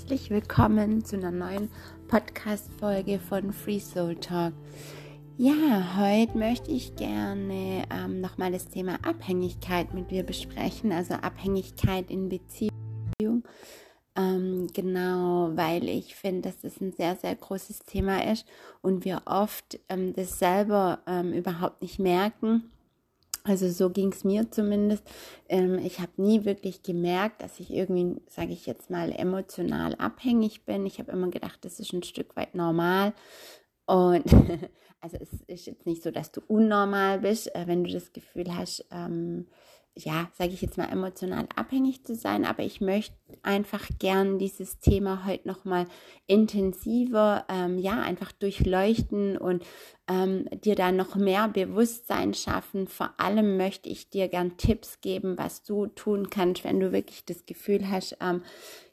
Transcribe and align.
herzlich 0.00 0.30
willkommen 0.30 1.04
zu 1.04 1.16
einer 1.16 1.30
neuen 1.30 1.68
Podcast-Folge 2.08 3.18
von 3.18 3.52
Free 3.52 3.78
Soul 3.78 4.16
Talk. 4.16 4.54
Ja, 5.36 5.98
heute 5.98 6.38
möchte 6.38 6.70
ich 6.70 6.96
gerne 6.96 7.84
ähm, 7.90 8.22
nochmal 8.22 8.50
das 8.50 8.66
Thema 8.66 8.94
Abhängigkeit 9.02 9.92
mit 9.92 10.10
dir 10.10 10.22
besprechen, 10.22 10.90
also 10.90 11.14
Abhängigkeit 11.14 12.10
in 12.10 12.30
Beziehung. 12.30 13.44
Ähm, 14.16 14.68
genau, 14.72 15.50
weil 15.54 15.86
ich 15.86 16.14
finde, 16.14 16.48
dass 16.48 16.62
das 16.62 16.80
ein 16.80 16.92
sehr, 16.92 17.16
sehr 17.16 17.34
großes 17.34 17.80
Thema 17.80 18.24
ist 18.32 18.46
und 18.80 19.04
wir 19.04 19.20
oft 19.26 19.78
ähm, 19.90 20.14
das 20.14 20.38
selber 20.38 21.00
ähm, 21.06 21.34
überhaupt 21.34 21.82
nicht 21.82 21.98
merken 21.98 22.70
also 23.44 23.68
so 23.68 23.90
ging 23.90 24.12
es 24.12 24.24
mir 24.24 24.50
zumindest. 24.50 25.04
Ähm, 25.48 25.78
ich 25.78 26.00
habe 26.00 26.12
nie 26.16 26.44
wirklich 26.44 26.82
gemerkt, 26.82 27.42
dass 27.42 27.60
ich 27.60 27.72
irgendwie, 27.72 28.20
sage 28.28 28.52
ich 28.52 28.66
jetzt 28.66 28.90
mal, 28.90 29.12
emotional 29.12 29.94
abhängig 29.96 30.64
bin. 30.64 30.86
Ich 30.86 30.98
habe 30.98 31.12
immer 31.12 31.28
gedacht, 31.28 31.64
das 31.64 31.80
ist 31.80 31.92
ein 31.92 32.02
Stück 32.02 32.36
weit 32.36 32.54
normal. 32.54 33.12
Und 33.86 34.24
also 35.00 35.16
es 35.20 35.32
ist 35.46 35.66
jetzt 35.66 35.86
nicht 35.86 36.02
so, 36.02 36.10
dass 36.10 36.32
du 36.32 36.40
unnormal 36.46 37.20
bist, 37.20 37.54
äh, 37.54 37.66
wenn 37.66 37.84
du 37.84 37.90
das 37.90 38.12
Gefühl 38.12 38.54
hast, 38.56 38.86
ähm, 38.90 39.46
ja, 39.96 40.30
sage 40.34 40.52
ich 40.52 40.62
jetzt 40.62 40.78
mal, 40.78 40.88
emotional 40.90 41.46
abhängig 41.56 42.04
zu 42.04 42.14
sein, 42.14 42.44
aber 42.44 42.62
ich 42.62 42.80
möchte 42.80 43.16
einfach 43.42 43.88
gern 43.98 44.38
dieses 44.38 44.78
Thema 44.78 45.26
heute 45.26 45.48
nochmal 45.48 45.86
intensiver, 46.26 47.44
ähm, 47.48 47.78
ja, 47.78 48.00
einfach 48.00 48.32
durchleuchten 48.32 49.36
und 49.36 49.64
ähm, 50.08 50.48
dir 50.64 50.76
da 50.76 50.92
noch 50.92 51.16
mehr 51.16 51.48
Bewusstsein 51.48 52.34
schaffen. 52.34 52.86
Vor 52.86 53.12
allem 53.18 53.56
möchte 53.56 53.88
ich 53.88 54.10
dir 54.10 54.28
gern 54.28 54.56
Tipps 54.56 55.00
geben, 55.00 55.36
was 55.36 55.64
du 55.64 55.86
tun 55.86 56.30
kannst, 56.30 56.64
wenn 56.64 56.80
du 56.80 56.92
wirklich 56.92 57.24
das 57.24 57.44
Gefühl 57.44 57.90
hast, 57.90 58.16
ähm, 58.20 58.42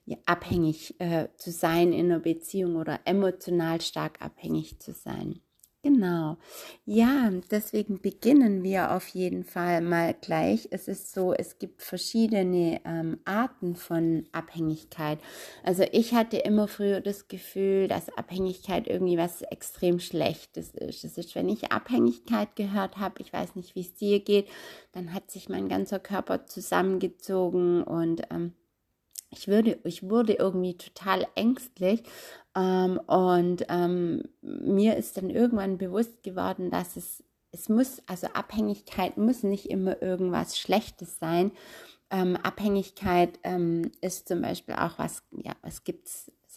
ja, 0.06 0.18
abhängig 0.26 1.00
äh, 1.00 1.28
zu 1.36 1.52
sein 1.52 1.94
in 1.94 2.12
einer 2.12 2.20
Beziehung 2.20 2.76
oder 2.76 3.00
emotional 3.06 3.82
stark 3.82 4.22
abhängig 4.22 4.80
zu 4.80 4.94
sein. 4.94 5.42
Genau. 5.88 6.36
Ja, 6.84 7.32
deswegen 7.50 8.02
beginnen 8.02 8.62
wir 8.62 8.92
auf 8.92 9.08
jeden 9.08 9.46
Fall 9.46 9.80
mal 9.80 10.14
gleich. 10.20 10.68
Es 10.70 10.90
ist 10.90 11.14
so, 11.14 11.32
es 11.34 11.60
gibt 11.60 11.82
verschiedene 11.82 12.82
ähm, 12.84 13.20
Arten 13.24 13.78
von 13.78 14.28
Abhängigkeit. 14.34 15.20
Also 15.64 15.86
ich 15.94 16.14
hatte 16.14 16.40
immer 16.40 16.68
früher 16.68 17.00
das 17.00 17.30
Gefühl, 17.30 17.88
dass 17.88 18.10
Abhängigkeit 18.18 18.88
irgendwie 18.88 19.18
was 19.18 19.44
extrem 19.44 20.02
Schlechtes 20.02 20.72
ist. 20.76 21.06
Das 21.06 21.18
ist, 21.18 21.36
wenn 21.36 21.48
ich 21.48 21.72
Abhängigkeit 21.72 22.58
gehört 22.58 22.98
habe, 22.98 23.22
ich 23.22 23.32
weiß 23.32 23.56
nicht, 23.56 23.76
wie 23.76 23.82
es 23.82 23.96
dir 23.96 24.20
geht, 24.20 24.50
dann 24.92 25.14
hat 25.14 25.32
sich 25.32 25.48
mein 25.48 25.70
ganzer 25.70 26.00
Körper 26.00 26.48
zusammengezogen 26.48 27.82
und 27.82 28.24
ähm, 28.30 28.52
ich, 29.38 29.48
würde, 29.48 29.80
ich 29.84 30.10
wurde 30.10 30.34
irgendwie 30.34 30.76
total 30.78 31.28
ängstlich 31.36 32.04
ähm, 32.56 33.00
und 33.08 33.66
ähm, 33.70 34.24
mir 34.42 34.98
ist 34.98 35.18
dann 35.18 35.30
irgendwann 35.30 35.78
bewusst 35.78 36.24
geworden, 36.24 36.72
dass 36.72 36.96
es, 36.98 37.24
es 37.52 37.70
muss, 37.70 38.02
also 38.08 38.28
Abhängigkeit 38.28 39.18
muss 39.18 39.44
nicht 39.44 39.70
immer 39.70 40.02
irgendwas 40.02 40.58
Schlechtes 40.58 41.20
sein. 41.20 41.52
Ähm, 42.10 42.38
Abhängigkeit 42.38 43.40
ähm, 43.44 43.92
ist 44.02 44.28
zum 44.28 44.42
Beispiel 44.42 44.76
auch 44.76 44.98
was, 44.98 45.24
ja, 45.44 45.54
es 45.62 45.84
gibt 45.84 46.08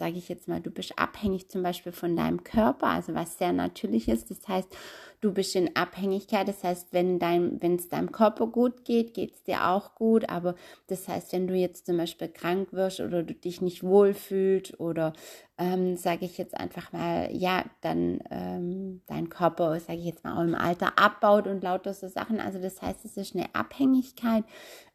sage 0.00 0.16
ich 0.16 0.30
jetzt 0.30 0.48
mal, 0.48 0.62
du 0.62 0.70
bist 0.70 0.98
abhängig 0.98 1.50
zum 1.50 1.62
Beispiel 1.62 1.92
von 1.92 2.16
deinem 2.16 2.42
Körper, 2.42 2.86
also 2.86 3.14
was 3.14 3.36
sehr 3.36 3.52
natürlich 3.52 4.08
ist. 4.08 4.30
Das 4.30 4.48
heißt, 4.48 4.74
du 5.20 5.30
bist 5.30 5.54
in 5.54 5.76
Abhängigkeit. 5.76 6.48
Das 6.48 6.64
heißt, 6.64 6.88
wenn 6.92 7.18
dein, 7.18 7.60
wenn 7.60 7.76
es 7.76 7.90
deinem 7.90 8.10
Körper 8.10 8.46
gut 8.46 8.86
geht, 8.86 9.12
geht 9.12 9.34
es 9.34 9.42
dir 9.42 9.68
auch 9.68 9.94
gut. 9.94 10.26
Aber 10.30 10.54
das 10.86 11.06
heißt, 11.06 11.34
wenn 11.34 11.46
du 11.46 11.54
jetzt 11.54 11.84
zum 11.84 11.98
Beispiel 11.98 12.28
krank 12.28 12.72
wirst 12.72 13.00
oder 13.00 13.22
du 13.22 13.34
dich 13.34 13.60
nicht 13.60 13.82
wohlfühlst 13.82 14.80
oder 14.80 15.12
ähm, 15.58 15.96
sage 15.96 16.24
ich 16.24 16.38
jetzt 16.38 16.56
einfach 16.56 16.92
mal, 16.92 17.28
ja, 17.30 17.64
dann 17.82 18.20
ähm, 18.30 19.02
dein 19.06 19.28
Körper, 19.28 19.78
sage 19.80 19.98
ich 19.98 20.06
jetzt 20.06 20.24
mal, 20.24 20.38
auch 20.38 20.44
im 20.44 20.54
Alter 20.54 20.98
abbaut 20.98 21.46
und 21.46 21.62
lauter 21.62 21.92
so 21.92 22.08
Sachen. 22.08 22.40
Also 22.40 22.58
das 22.58 22.80
heißt, 22.80 23.04
es 23.04 23.18
ist 23.18 23.36
eine 23.36 23.54
Abhängigkeit, 23.54 24.44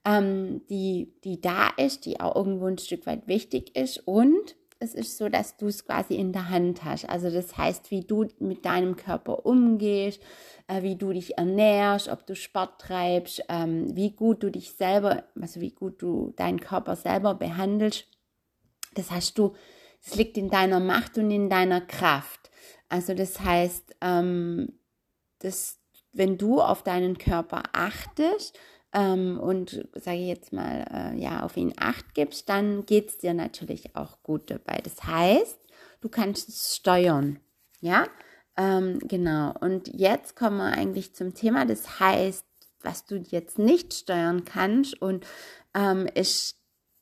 ähm, 0.04 0.66
die, 0.68 1.14
die 1.24 1.40
da 1.40 1.70
ist, 1.78 2.08
die 2.08 2.20
auch 2.20 2.36
irgendwo 2.36 2.66
ein 2.66 2.80
Stück 2.80 3.06
weit 3.06 3.28
wichtig 3.28 3.76
ist 3.76 4.08
und 4.08 4.56
es 4.86 4.94
ist 4.94 5.18
so, 5.18 5.30
dass 5.30 5.58
du 5.58 5.68
es 5.68 5.86
quasi 5.86 6.16
in 6.16 6.32
der 6.32 6.50
Hand 6.50 6.84
hast. 6.84 7.10
Also 7.10 7.30
das 7.30 7.58
heißt, 7.58 7.92
wie 7.92 8.02
du 8.02 8.28
mit 8.40 8.66
deinem 8.66 8.96
Körper 8.96 9.46
umgehst, 9.46 10.22
äh, 10.68 10.84
wie 10.84 10.96
du 10.96 11.12
dich 11.12 11.38
ernährst, 11.38 12.08
ob 12.08 12.26
du 12.28 12.36
Sport 12.36 12.80
treibst, 12.80 13.44
ähm, 13.50 13.96
wie 13.96 14.12
gut 14.12 14.44
du 14.44 14.52
dich 14.52 14.72
selber, 14.72 15.24
also 15.40 15.60
wie 15.60 15.72
gut 15.72 16.02
du 16.02 16.34
deinen 16.38 16.60
Körper 16.60 16.96
selber 16.96 17.34
behandelst. 17.34 18.06
Das 18.94 19.12
hast 19.12 19.38
du, 19.38 19.54
es 20.02 20.16
liegt 20.16 20.38
in 20.38 20.50
deiner 20.50 20.80
Macht 20.80 21.18
und 21.18 21.32
in 21.32 21.50
deiner 21.50 21.82
Kraft. 21.82 22.52
Also 22.88 23.14
das 23.14 23.40
heißt, 23.42 23.96
ähm, 24.02 24.80
das, 25.40 25.80
wenn 26.14 26.38
du 26.38 26.62
auf 26.62 26.84
deinen 26.84 27.18
Körper 27.18 27.64
achtest, 27.74 28.58
ähm, 28.96 29.38
und 29.40 29.86
sage 29.94 30.18
ich 30.18 30.28
jetzt 30.28 30.54
mal, 30.54 30.86
äh, 30.90 31.20
ja, 31.20 31.44
auf 31.44 31.58
ihn 31.58 31.74
acht 31.78 32.16
gibst, 32.16 32.48
dann 32.48 32.86
geht 32.86 33.10
es 33.10 33.18
dir 33.18 33.34
natürlich 33.34 33.96
auch 33.96 34.24
gut 34.24 34.50
dabei. 34.50 34.80
Das 34.82 35.04
heißt, 35.04 35.60
du 36.00 36.08
kannst 36.08 36.48
es 36.48 36.78
steuern. 36.78 37.42
Ja, 37.82 38.08
ähm, 38.56 39.00
genau. 39.00 39.54
Und 39.60 39.90
jetzt 39.94 40.38
kommen 40.38 40.58
wir 40.58 40.72
eigentlich 40.72 41.14
zum 41.14 41.34
Thema. 41.34 41.66
Das 41.66 42.00
heißt, 42.00 42.46
was 42.82 43.06
du 43.06 43.18
jetzt 43.18 43.60
nicht 43.60 43.94
steuern 43.94 44.46
kannst 44.46 45.02
und 45.02 45.26
ähm, 45.74 46.08
ist 46.14 46.56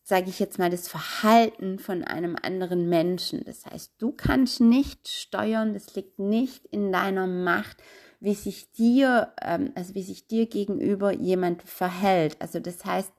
sage 0.05 0.29
ich 0.29 0.37
jetzt 0.37 0.59
mal, 0.59 0.69
das 0.69 0.89
Verhalten 0.89 1.79
von 1.79 2.03
einem 2.03 2.35
anderen 2.41 2.89
Menschen. 2.89 3.45
Das 3.45 3.65
heißt, 3.65 3.93
du 3.99 4.11
kannst 4.11 4.59
nicht 4.59 5.07
steuern, 5.07 5.73
das 5.73 5.95
liegt 5.95 6.19
nicht 6.19 6.65
in 6.65 6.91
deiner 6.91 7.25
Macht, 7.25 7.77
wie 8.23 8.35
sich 8.35 8.71
dir, 8.71 9.33
ähm, 9.41 9.73
also 9.75 9.95
wie 9.95 10.01
sich 10.01 10.27
dir 10.27 10.45
gegenüber 10.45 11.11
jemand 11.11 11.61
verhält. 11.63 12.37
Also 12.39 12.61
das 12.61 12.85
heißt, 12.85 13.11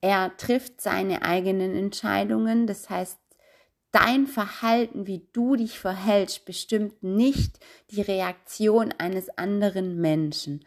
er 0.00 0.36
trifft 0.36 0.80
seine 0.80 1.22
eigenen 1.22 1.76
Entscheidungen. 1.76 2.66
Das 2.66 2.90
heißt, 2.90 3.20
dein 3.92 4.26
Verhalten, 4.26 5.06
wie 5.06 5.28
du 5.32 5.54
dich 5.54 5.78
verhältst, 5.78 6.44
bestimmt 6.44 7.04
nicht 7.04 7.60
die 7.92 8.02
Reaktion 8.02 8.92
eines 8.98 9.30
anderen 9.38 10.00
Menschen. 10.00 10.64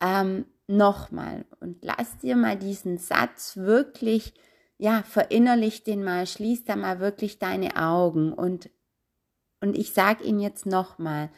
Ähm, 0.00 0.46
Nochmal 0.70 1.46
und 1.60 1.82
lass 1.82 2.18
dir 2.18 2.36
mal 2.36 2.54
diesen 2.54 2.98
Satz 2.98 3.56
wirklich, 3.56 4.34
ja, 4.76 5.02
verinnerlich 5.02 5.82
den 5.82 6.04
mal, 6.04 6.26
schließ 6.26 6.64
da 6.64 6.76
mal 6.76 7.00
wirklich 7.00 7.38
deine 7.38 7.76
Augen 7.76 8.34
und, 8.34 8.68
und 9.62 9.78
ich 9.78 9.94
sage 9.94 10.24
ihn 10.24 10.40
jetzt 10.40 10.66
nochmal. 10.66 11.30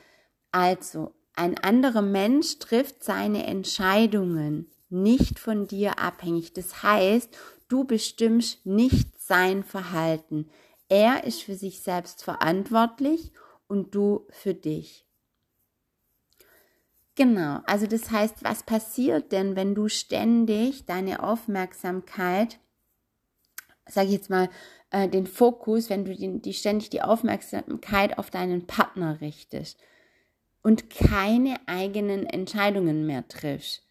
Also, 0.50 1.14
ein 1.40 1.56
anderer 1.56 2.02
Mensch 2.02 2.58
trifft 2.58 3.02
seine 3.02 3.46
Entscheidungen 3.46 4.70
nicht 4.90 5.38
von 5.38 5.66
dir 5.66 5.98
abhängig. 5.98 6.52
Das 6.52 6.82
heißt, 6.82 7.34
du 7.68 7.84
bestimmst 7.84 8.66
nicht 8.66 9.18
sein 9.18 9.64
Verhalten. 9.64 10.50
Er 10.90 11.24
ist 11.24 11.42
für 11.42 11.54
sich 11.54 11.80
selbst 11.80 12.22
verantwortlich 12.22 13.32
und 13.68 13.94
du 13.94 14.26
für 14.28 14.52
dich. 14.52 15.06
Genau, 17.14 17.60
also 17.64 17.86
das 17.86 18.10
heißt, 18.10 18.44
was 18.44 18.62
passiert 18.62 19.32
denn, 19.32 19.56
wenn 19.56 19.74
du 19.74 19.88
ständig 19.88 20.84
deine 20.84 21.22
Aufmerksamkeit, 21.22 22.58
sage 23.86 24.08
ich 24.08 24.12
jetzt 24.12 24.28
mal, 24.28 24.50
äh, 24.90 25.08
den 25.08 25.26
Fokus, 25.26 25.88
wenn 25.88 26.04
du 26.04 26.14
die, 26.14 26.42
die 26.42 26.52
ständig 26.52 26.90
die 26.90 27.00
Aufmerksamkeit 27.00 28.18
auf 28.18 28.30
deinen 28.30 28.66
Partner 28.66 29.22
richtest? 29.22 29.80
Und 30.62 30.90
keine 30.90 31.56
eigenen 31.66 32.26
Entscheidungen 32.26 33.06
mehr 33.06 33.26
triffst, 33.28 33.82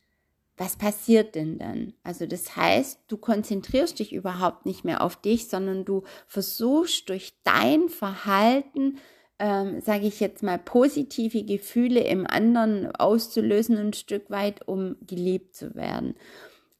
was 0.59 0.75
passiert 0.75 1.35
denn 1.35 1.57
dann? 1.57 1.93
Also 2.03 2.25
das 2.25 2.57
heißt, 2.57 2.99
du 3.07 3.15
konzentrierst 3.15 3.97
dich 3.97 4.11
überhaupt 4.11 4.65
nicht 4.65 4.83
mehr 4.83 5.01
auf 5.01 5.15
dich, 5.15 5.47
sondern 5.47 5.85
du 5.85 6.03
versuchst 6.27 7.07
durch 7.07 7.33
dein 7.43 7.87
Verhalten, 7.87 8.97
ähm, 9.39 9.79
sage 9.79 10.05
ich 10.05 10.19
jetzt 10.19 10.43
mal, 10.43 10.59
positive 10.59 11.45
Gefühle 11.45 12.01
im 12.01 12.27
anderen 12.27 12.93
auszulösen, 12.93 13.77
ein 13.77 13.93
Stück 13.93 14.29
weit, 14.29 14.67
um 14.67 14.97
geliebt 15.07 15.55
zu 15.55 15.75
werden. 15.75 16.15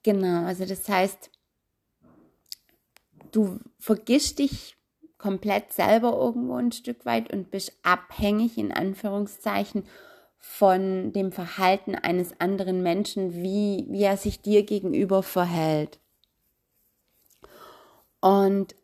Genau, 0.04 0.46
also 0.46 0.66
das 0.66 0.88
heißt, 0.90 1.32
du 3.32 3.60
vergisst 3.80 4.40
dich 4.40 4.76
komplett 5.20 5.72
selber 5.74 6.14
irgendwo 6.14 6.56
ein 6.56 6.72
Stück 6.72 7.06
weit 7.06 7.32
und 7.32 7.52
bist 7.52 7.74
abhängig 7.84 8.58
in 8.58 8.72
Anführungszeichen 8.72 9.84
von 10.40 11.12
dem 11.12 11.32
Verhalten 11.32 11.94
eines 11.94 12.40
anderen 12.40 12.82
Menschen, 12.82 13.34
wie, 13.34 13.86
wie 13.90 14.04
er 14.04 14.18
sich 14.18 14.42
dir 14.42 14.64
gegenüber 14.64 15.22
verhält. 15.22 16.00
Und 18.22 18.76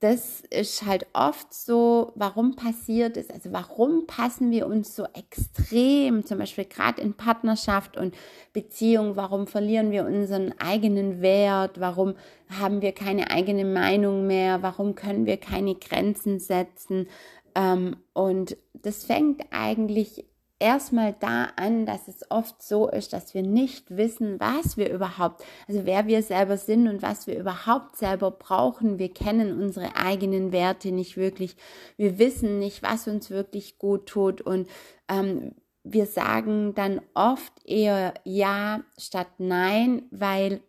das 0.00 0.42
ist 0.50 0.86
halt 0.86 1.06
oft 1.12 1.52
so, 1.52 2.12
warum 2.14 2.54
passiert 2.54 3.16
es? 3.16 3.30
Also 3.30 3.52
warum 3.52 4.06
passen 4.06 4.52
wir 4.52 4.68
uns 4.68 4.94
so 4.94 5.04
extrem, 5.12 6.24
zum 6.24 6.38
Beispiel 6.38 6.66
gerade 6.66 7.02
in 7.02 7.14
Partnerschaft 7.14 7.96
und 7.96 8.14
Beziehung, 8.52 9.16
warum 9.16 9.48
verlieren 9.48 9.90
wir 9.90 10.04
unseren 10.04 10.54
eigenen 10.60 11.20
Wert? 11.20 11.80
Warum 11.80 12.14
haben 12.48 12.80
wir 12.80 12.92
keine 12.92 13.30
eigene 13.32 13.64
Meinung 13.64 14.28
mehr? 14.28 14.62
Warum 14.62 14.94
können 14.94 15.26
wir 15.26 15.36
keine 15.36 15.74
Grenzen 15.74 16.38
setzen? 16.38 17.08
Ähm, 17.56 17.96
und 18.12 18.56
das 18.74 19.04
fängt 19.04 19.42
eigentlich 19.50 20.26
erstmal 20.60 21.14
da 21.18 21.48
an, 21.56 21.86
dass 21.86 22.08
es 22.08 22.30
oft 22.30 22.62
so 22.62 22.88
ist, 22.88 23.12
dass 23.12 23.34
wir 23.34 23.42
nicht 23.42 23.96
wissen, 23.96 24.40
was 24.40 24.76
wir 24.76 24.90
überhaupt, 24.90 25.44
also 25.66 25.86
wer 25.86 26.06
wir 26.06 26.22
selber 26.22 26.56
sind 26.56 26.88
und 26.88 27.02
was 27.02 27.26
wir 27.26 27.38
überhaupt 27.38 27.96
selber 27.96 28.30
brauchen. 28.30 28.98
Wir 28.98 29.12
kennen 29.12 29.60
unsere 29.60 29.96
eigenen 29.96 30.52
Werte 30.52 30.92
nicht 30.92 31.16
wirklich. 31.16 31.56
Wir 31.96 32.18
wissen 32.18 32.58
nicht, 32.58 32.82
was 32.82 33.08
uns 33.08 33.30
wirklich 33.30 33.78
gut 33.78 34.06
tut 34.06 34.40
und 34.40 34.68
ähm, 35.08 35.54
wir 35.84 36.06
sagen 36.06 36.74
dann 36.74 37.00
oft 37.14 37.52
eher 37.64 38.14
ja 38.24 38.82
statt 38.98 39.28
nein, 39.38 40.02
weil 40.10 40.60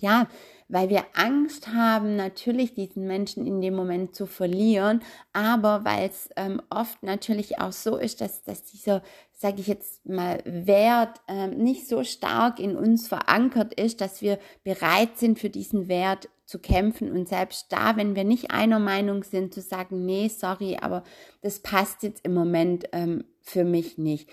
ja, 0.00 0.28
weil 0.70 0.88
wir 0.88 1.04
Angst 1.14 1.68
haben, 1.68 2.16
natürlich 2.16 2.74
diesen 2.74 3.06
Menschen 3.06 3.46
in 3.46 3.60
dem 3.60 3.74
Moment 3.74 4.14
zu 4.14 4.26
verlieren, 4.26 5.02
aber 5.32 5.84
weil 5.84 6.08
es 6.08 6.30
ähm, 6.36 6.62
oft 6.70 7.02
natürlich 7.02 7.58
auch 7.58 7.72
so 7.72 7.96
ist, 7.96 8.20
dass, 8.20 8.44
dass 8.44 8.62
dieser, 8.62 9.02
sage 9.32 9.60
ich 9.60 9.66
jetzt 9.66 10.06
mal, 10.06 10.38
Wert 10.44 11.20
ähm, 11.26 11.58
nicht 11.58 11.88
so 11.88 12.04
stark 12.04 12.60
in 12.60 12.76
uns 12.76 13.08
verankert 13.08 13.74
ist, 13.74 14.00
dass 14.00 14.22
wir 14.22 14.38
bereit 14.62 15.18
sind, 15.18 15.38
für 15.38 15.50
diesen 15.50 15.88
Wert 15.88 16.28
zu 16.46 16.60
kämpfen. 16.60 17.10
Und 17.10 17.28
selbst 17.28 17.66
da, 17.70 17.96
wenn 17.96 18.14
wir 18.14 18.24
nicht 18.24 18.50
einer 18.50 18.78
Meinung 18.78 19.24
sind, 19.24 19.52
zu 19.52 19.60
sagen, 19.60 20.04
nee, 20.04 20.28
sorry, 20.28 20.78
aber 20.80 21.02
das 21.42 21.60
passt 21.60 22.02
jetzt 22.04 22.24
im 22.24 22.34
Moment 22.34 22.86
ähm, 22.92 23.24
für 23.42 23.64
mich 23.64 23.98
nicht 23.98 24.28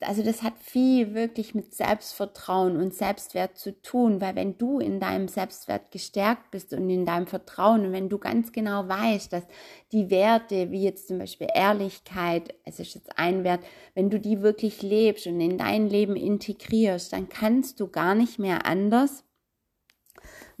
also 0.00 0.22
das 0.22 0.42
hat 0.42 0.54
viel 0.58 1.14
wirklich 1.14 1.54
mit 1.54 1.74
Selbstvertrauen 1.74 2.76
und 2.76 2.94
Selbstwert 2.94 3.56
zu 3.56 3.80
tun, 3.80 4.20
weil 4.20 4.34
wenn 4.34 4.58
du 4.58 4.78
in 4.78 5.00
deinem 5.00 5.28
Selbstwert 5.28 5.90
gestärkt 5.90 6.50
bist 6.50 6.72
und 6.72 6.90
in 6.90 7.06
deinem 7.06 7.26
Vertrauen 7.26 7.86
und 7.86 7.92
wenn 7.92 8.08
du 8.08 8.18
ganz 8.18 8.52
genau 8.52 8.88
weißt, 8.88 9.32
dass 9.32 9.44
die 9.92 10.10
Werte, 10.10 10.70
wie 10.70 10.82
jetzt 10.82 11.08
zum 11.08 11.18
Beispiel 11.18 11.48
Ehrlichkeit, 11.54 12.54
es 12.64 12.80
ist 12.80 12.94
jetzt 12.94 13.18
ein 13.18 13.44
Wert, 13.44 13.64
wenn 13.94 14.10
du 14.10 14.20
die 14.20 14.42
wirklich 14.42 14.82
lebst 14.82 15.26
und 15.26 15.40
in 15.40 15.58
dein 15.58 15.88
Leben 15.88 16.16
integrierst, 16.16 17.12
dann 17.12 17.28
kannst 17.28 17.80
du 17.80 17.88
gar 17.88 18.14
nicht 18.14 18.38
mehr 18.38 18.66
anders, 18.66 19.24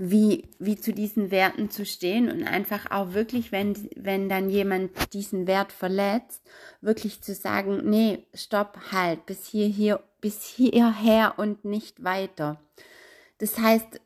wie, 0.04 0.48
wie 0.58 0.74
zu 0.74 0.92
diesen 0.92 1.30
Werten 1.30 1.70
zu 1.70 1.86
stehen 1.86 2.28
und 2.28 2.42
einfach 2.42 2.90
auch 2.90 3.14
wirklich, 3.14 3.52
wenn, 3.52 3.88
wenn 3.94 4.28
dann 4.28 4.50
jemand 4.50 4.90
diesen 5.12 5.46
Wert 5.46 5.70
verletzt, 5.70 6.42
wirklich 6.80 7.22
zu 7.22 7.34
sagen, 7.34 7.88
nee, 7.88 8.26
stopp, 8.34 8.78
halt, 8.90 9.26
bis 9.26 9.46
hier, 9.46 9.68
hier, 9.68 10.02
bis 10.20 10.42
hierher 10.42 11.34
und 11.36 11.64
nicht 11.64 12.02
weiter. 12.02 12.60
Das 13.38 13.58
heißt, 13.58 14.00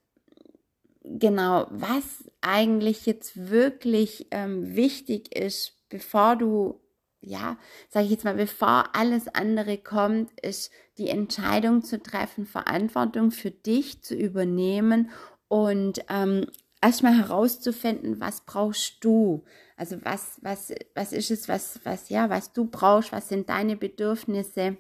genau, 1.03 1.67
was 1.71 2.31
eigentlich 2.43 3.07
jetzt 3.07 3.49
wirklich 3.49 4.27
ähm, 4.33 4.77
wichtig 4.77 5.35
ist, 5.35 5.77
bevor 5.89 6.37
du, 6.37 6.79
ja, 7.23 7.57
sage 7.89 8.05
ich 8.05 8.11
jetzt 8.11 8.25
mal, 8.25 8.35
bevor 8.35 8.95
alles 8.95 9.29
andere 9.29 9.79
kommt, 9.79 10.39
ist 10.41 10.71
die 10.99 11.09
Entscheidung 11.09 11.83
zu 11.83 12.03
treffen, 12.03 12.45
Verantwortung 12.45 13.31
für 13.31 13.51
dich 13.51 14.03
zu 14.03 14.15
übernehmen 14.15 15.11
und 15.49 16.05
ähm, 16.09 16.47
erstmal 16.81 17.17
herauszufinden, 17.17 18.21
was 18.21 18.43
brauchst 18.43 19.05
du? 19.05 19.45
Also 19.77 19.99
was, 20.03 20.39
was, 20.43 20.73
was 20.95 21.13
ist 21.13 21.31
es, 21.31 21.49
was, 21.49 21.81
was, 21.85 22.09
ja, 22.09 22.31
was 22.31 22.53
du 22.53 22.67
brauchst, 22.67 23.13
was 23.13 23.29
sind 23.29 23.49
deine 23.49 23.77
Bedürfnisse? 23.77 24.77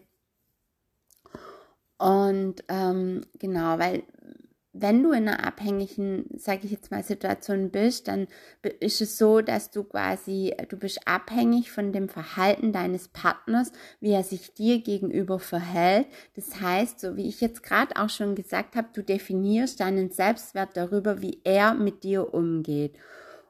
Und 1.98 2.62
ähm, 2.68 3.22
genau, 3.38 3.78
weil 3.78 4.02
wenn 4.80 5.02
du 5.02 5.12
in 5.12 5.28
einer 5.28 5.44
abhängigen, 5.46 6.26
sage 6.36 6.60
ich 6.64 6.70
jetzt 6.70 6.90
mal, 6.90 7.02
Situation 7.02 7.70
bist, 7.70 8.08
dann 8.08 8.26
ist 8.80 9.00
es 9.00 9.18
so, 9.18 9.40
dass 9.40 9.70
du 9.70 9.84
quasi, 9.84 10.54
du 10.68 10.76
bist 10.76 11.06
abhängig 11.06 11.70
von 11.70 11.92
dem 11.92 12.08
Verhalten 12.08 12.72
deines 12.72 13.08
Partners, 13.08 13.72
wie 14.00 14.12
er 14.12 14.24
sich 14.24 14.54
dir 14.54 14.80
gegenüber 14.80 15.38
verhält. 15.38 16.06
Das 16.34 16.60
heißt, 16.60 17.00
so 17.00 17.16
wie 17.16 17.28
ich 17.28 17.40
jetzt 17.40 17.62
gerade 17.62 17.96
auch 17.96 18.10
schon 18.10 18.34
gesagt 18.34 18.76
habe, 18.76 18.88
du 18.92 19.02
definierst 19.02 19.80
deinen 19.80 20.10
Selbstwert 20.10 20.76
darüber, 20.76 21.20
wie 21.22 21.40
er 21.44 21.74
mit 21.74 22.04
dir 22.04 22.34
umgeht. 22.34 22.96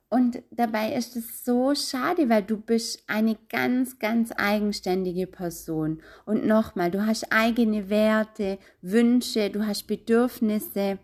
Und 0.08 0.43
dabei 0.52 0.94
ist 0.94 1.17
es 1.17 1.44
so 1.44 1.75
schade, 1.75 2.28
weil 2.28 2.43
du 2.43 2.56
bist 2.58 3.02
eine 3.08 3.37
ganz, 3.49 3.99
ganz 3.99 4.32
eigenständige 4.37 5.26
Person. 5.26 6.00
Und 6.25 6.46
nochmal, 6.46 6.93
du 6.93 7.05
hast 7.05 7.32
eigene 7.32 7.90
Werte, 7.90 8.58
Wünsche, 8.82 9.50
du 9.50 9.67
hast 9.67 9.88
Bedürfnisse. 9.88 10.99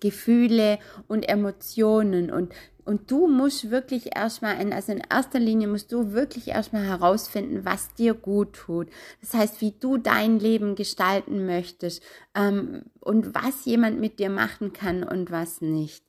Gefühle 0.00 0.78
und 1.08 1.28
Emotionen 1.28 2.30
und 2.30 2.52
und 2.84 3.10
du 3.12 3.28
musst 3.28 3.70
wirklich 3.70 4.16
erstmal, 4.16 4.60
in, 4.60 4.72
also 4.72 4.92
in 4.92 5.02
erster 5.08 5.38
Linie 5.38 5.68
musst 5.68 5.92
du 5.92 6.12
wirklich 6.12 6.48
erstmal 6.48 6.84
herausfinden, 6.84 7.64
was 7.64 7.94
dir 7.94 8.14
gut 8.14 8.54
tut. 8.54 8.88
Das 9.20 9.34
heißt, 9.34 9.60
wie 9.60 9.72
du 9.78 9.98
dein 9.98 10.40
Leben 10.40 10.74
gestalten 10.74 11.46
möchtest 11.46 12.02
ähm, 12.34 12.86
und 12.98 13.36
was 13.36 13.64
jemand 13.66 14.00
mit 14.00 14.18
dir 14.18 14.30
machen 14.30 14.72
kann 14.72 15.04
und 15.04 15.30
was 15.30 15.60
nicht. 15.60 16.04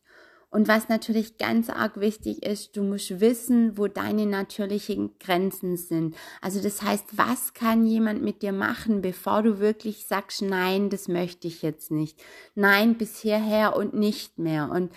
Und 0.54 0.68
was 0.68 0.88
natürlich 0.88 1.40
ganz 1.40 1.72
arg 1.72 2.00
wichtig 2.00 2.46
ist, 2.46 2.78
du 2.78 2.84
musst 2.84 3.20
wissen, 3.20 3.76
wo 3.76 3.88
deine 3.88 4.28
natürlichen 4.28 5.18
Grenzen 5.18 5.78
sind. 5.78 6.16
Also 6.42 6.62
das 6.62 6.84
heißt, 6.84 7.18
was 7.18 7.56
kann 7.56 7.88
jemand 7.88 8.22
mit 8.22 8.44
dir 8.44 8.54
machen, 8.54 9.02
bevor 9.02 9.42
du 9.42 9.58
wirklich 9.58 10.06
sagst, 10.06 10.44
nein, 10.44 10.92
das 10.92 11.08
möchte 11.08 11.48
ich 11.48 11.64
jetzt 11.64 11.90
nicht. 11.90 12.24
Nein, 12.54 13.00
bis 13.00 13.18
hierher 13.18 13.76
und 13.76 13.96
nicht 13.96 14.38
mehr. 14.38 14.70
Und 14.70 14.92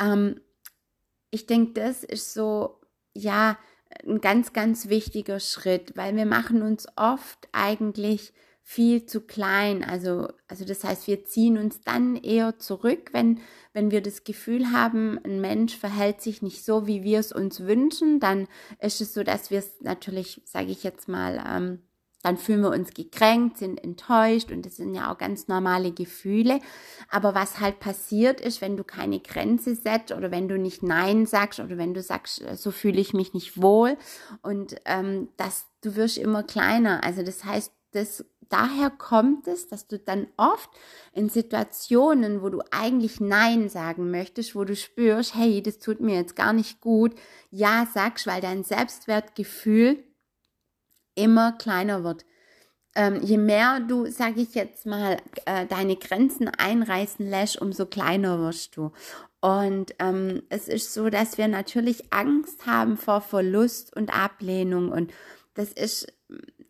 ähm, 0.00 0.40
ich 1.30 1.44
denke, 1.44 1.74
das 1.74 2.04
ist 2.04 2.32
so, 2.32 2.80
ja, 3.12 3.58
ein 4.08 4.22
ganz, 4.22 4.54
ganz 4.54 4.88
wichtiger 4.88 5.40
Schritt, 5.40 5.94
weil 5.94 6.16
wir 6.16 6.24
machen 6.24 6.62
uns 6.62 6.86
oft 6.96 7.48
eigentlich 7.52 8.32
viel 8.62 9.06
zu 9.06 9.20
klein. 9.20 9.84
Also, 9.84 10.28
also 10.48 10.64
das 10.64 10.84
heißt, 10.84 11.06
wir 11.06 11.24
ziehen 11.24 11.58
uns 11.58 11.80
dann 11.80 12.16
eher 12.16 12.58
zurück, 12.58 13.10
wenn, 13.12 13.40
wenn 13.72 13.90
wir 13.90 14.00
das 14.00 14.24
Gefühl 14.24 14.72
haben, 14.72 15.18
ein 15.24 15.40
Mensch 15.40 15.76
verhält 15.76 16.20
sich 16.20 16.42
nicht 16.42 16.64
so, 16.64 16.86
wie 16.86 17.02
wir 17.02 17.18
es 17.18 17.32
uns 17.32 17.60
wünschen, 17.60 18.20
dann 18.20 18.46
ist 18.80 19.00
es 19.00 19.14
so, 19.14 19.24
dass 19.24 19.50
wir 19.50 19.58
es 19.58 19.80
natürlich, 19.80 20.42
sage 20.44 20.70
ich 20.70 20.84
jetzt 20.84 21.08
mal, 21.08 21.42
ähm, 21.46 21.80
dann 22.22 22.36
fühlen 22.36 22.60
wir 22.60 22.70
uns 22.70 22.94
gekränkt, 22.94 23.58
sind 23.58 23.82
enttäuscht 23.82 24.52
und 24.52 24.64
das 24.64 24.76
sind 24.76 24.94
ja 24.94 25.12
auch 25.12 25.18
ganz 25.18 25.48
normale 25.48 25.90
Gefühle. 25.90 26.60
Aber 27.10 27.34
was 27.34 27.58
halt 27.58 27.80
passiert 27.80 28.40
ist, 28.40 28.60
wenn 28.60 28.76
du 28.76 28.84
keine 28.84 29.18
Grenze 29.18 29.74
setzt 29.74 30.12
oder 30.12 30.30
wenn 30.30 30.46
du 30.46 30.56
nicht 30.56 30.84
Nein 30.84 31.26
sagst 31.26 31.58
oder 31.58 31.78
wenn 31.78 31.94
du 31.94 32.02
sagst, 32.02 32.42
so 32.54 32.70
fühle 32.70 33.00
ich 33.00 33.12
mich 33.12 33.34
nicht 33.34 33.60
wohl 33.60 33.96
und 34.40 34.76
ähm, 34.84 35.30
dass 35.36 35.66
du 35.80 35.96
wirst 35.96 36.16
immer 36.16 36.44
kleiner. 36.44 37.02
Also 37.02 37.24
das 37.24 37.44
heißt, 37.44 37.72
das 37.90 38.24
daher 38.52 38.90
kommt 38.90 39.46
es, 39.48 39.68
dass 39.68 39.86
du 39.86 39.98
dann 39.98 40.26
oft 40.36 40.70
in 41.12 41.28
Situationen, 41.28 42.42
wo 42.42 42.48
du 42.48 42.60
eigentlich 42.70 43.20
Nein 43.20 43.68
sagen 43.68 44.10
möchtest, 44.10 44.54
wo 44.54 44.64
du 44.64 44.76
spürst, 44.76 45.34
hey, 45.34 45.62
das 45.62 45.78
tut 45.78 46.00
mir 46.00 46.16
jetzt 46.16 46.36
gar 46.36 46.52
nicht 46.52 46.80
gut, 46.80 47.14
Ja 47.50 47.86
sagst, 47.92 48.26
weil 48.26 48.40
dein 48.40 48.64
Selbstwertgefühl 48.64 50.04
immer 51.14 51.52
kleiner 51.52 52.04
wird. 52.04 52.24
Ähm, 52.94 53.20
je 53.22 53.38
mehr 53.38 53.80
du, 53.80 54.06
sage 54.10 54.42
ich 54.42 54.54
jetzt 54.54 54.84
mal, 54.84 55.16
äh, 55.46 55.66
deine 55.66 55.96
Grenzen 55.96 56.48
einreißen 56.48 57.28
lässt, 57.28 57.60
umso 57.60 57.86
kleiner 57.86 58.38
wirst 58.40 58.76
du. 58.76 58.92
Und 59.40 59.94
ähm, 59.98 60.42
es 60.50 60.68
ist 60.68 60.92
so, 60.92 61.08
dass 61.08 61.38
wir 61.38 61.48
natürlich 61.48 62.12
Angst 62.12 62.66
haben 62.66 62.96
vor 62.96 63.20
Verlust 63.20 63.96
und 63.96 64.14
Ablehnung. 64.14 64.92
Und 64.92 65.12
das 65.54 65.72
ist 65.72 66.06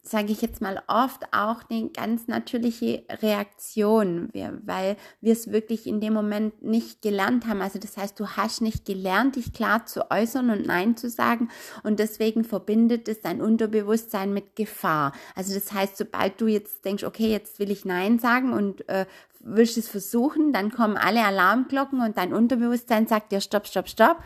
sage 0.05 0.33
ich 0.33 0.43
jetzt 0.43 0.61
mal, 0.61 0.83
oft 0.89 1.33
auch 1.33 1.63
eine 1.71 1.89
ganz 1.91 2.27
natürliche 2.27 3.05
Reaktion, 3.23 4.31
weil 4.65 4.97
wir 5.21 5.33
es 5.33 5.53
wirklich 5.53 5.87
in 5.87 6.01
dem 6.01 6.13
Moment 6.13 6.61
nicht 6.63 7.03
gelernt 7.03 7.47
haben. 7.47 7.63
Also 7.63 7.79
das 7.79 7.97
heißt, 7.97 8.19
du 8.19 8.27
hast 8.27 8.63
nicht 8.63 8.85
gelernt, 8.85 9.37
dich 9.37 9.53
klar 9.53 9.87
zu 9.87 10.11
äußern 10.11 10.51
und 10.51 10.67
Nein 10.67 10.97
zu 10.97 11.09
sagen 11.09 11.51
und 11.85 12.01
deswegen 12.01 12.43
verbindet 12.43 13.09
es 13.09 13.21
dein 13.21 13.41
Unterbewusstsein 13.41 14.33
mit 14.33 14.57
Gefahr. 14.57 15.13
Also 15.37 15.55
das 15.55 15.73
heißt, 15.73 15.97
sobald 15.97 16.41
du 16.41 16.49
jetzt 16.49 16.85
denkst, 16.85 17.05
okay, 17.05 17.31
jetzt 17.31 17.61
will 17.61 17.71
ich 17.71 17.85
Nein 17.85 18.19
sagen 18.19 18.53
und 18.53 18.89
äh, 18.89 19.07
willst 19.39 19.79
es 19.79 19.89
versuchen, 19.89 20.53
dann 20.53 20.73
kommen 20.73 20.97
alle 20.97 21.25
Alarmglocken 21.25 22.01
und 22.01 22.17
dein 22.19 22.33
Unterbewusstsein 22.33 23.07
sagt 23.07 23.31
dir, 23.31 23.41
stopp, 23.41 23.69
stopp, 23.69 23.89
stopp. 23.89 24.19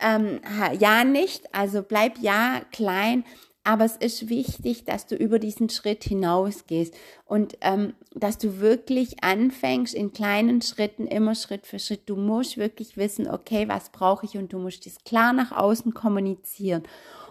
Ähm, 0.00 0.40
ja 0.78 1.04
nicht, 1.04 1.54
also 1.54 1.82
bleib 1.82 2.18
ja 2.18 2.62
klein, 2.72 3.24
Aber 3.62 3.84
es 3.84 3.96
ist 3.96 4.30
wichtig, 4.30 4.84
dass 4.84 5.06
du 5.06 5.16
über 5.16 5.38
diesen 5.38 5.68
Schritt 5.68 6.02
hinausgehst 6.04 6.94
und 7.26 7.58
ähm, 7.60 7.92
dass 8.14 8.38
du 8.38 8.58
wirklich 8.58 9.22
anfängst 9.22 9.94
in 9.94 10.14
kleinen 10.14 10.62
Schritten, 10.62 11.06
immer 11.06 11.34
Schritt 11.34 11.66
für 11.66 11.78
Schritt. 11.78 12.08
Du 12.08 12.16
musst 12.16 12.56
wirklich 12.56 12.96
wissen, 12.96 13.28
okay, 13.28 13.68
was 13.68 13.90
brauche 13.90 14.24
ich 14.24 14.38
und 14.38 14.52
du 14.54 14.58
musst 14.58 14.86
das 14.86 15.04
klar 15.04 15.34
nach 15.34 15.52
außen 15.52 15.92
kommunizieren. 15.92 16.84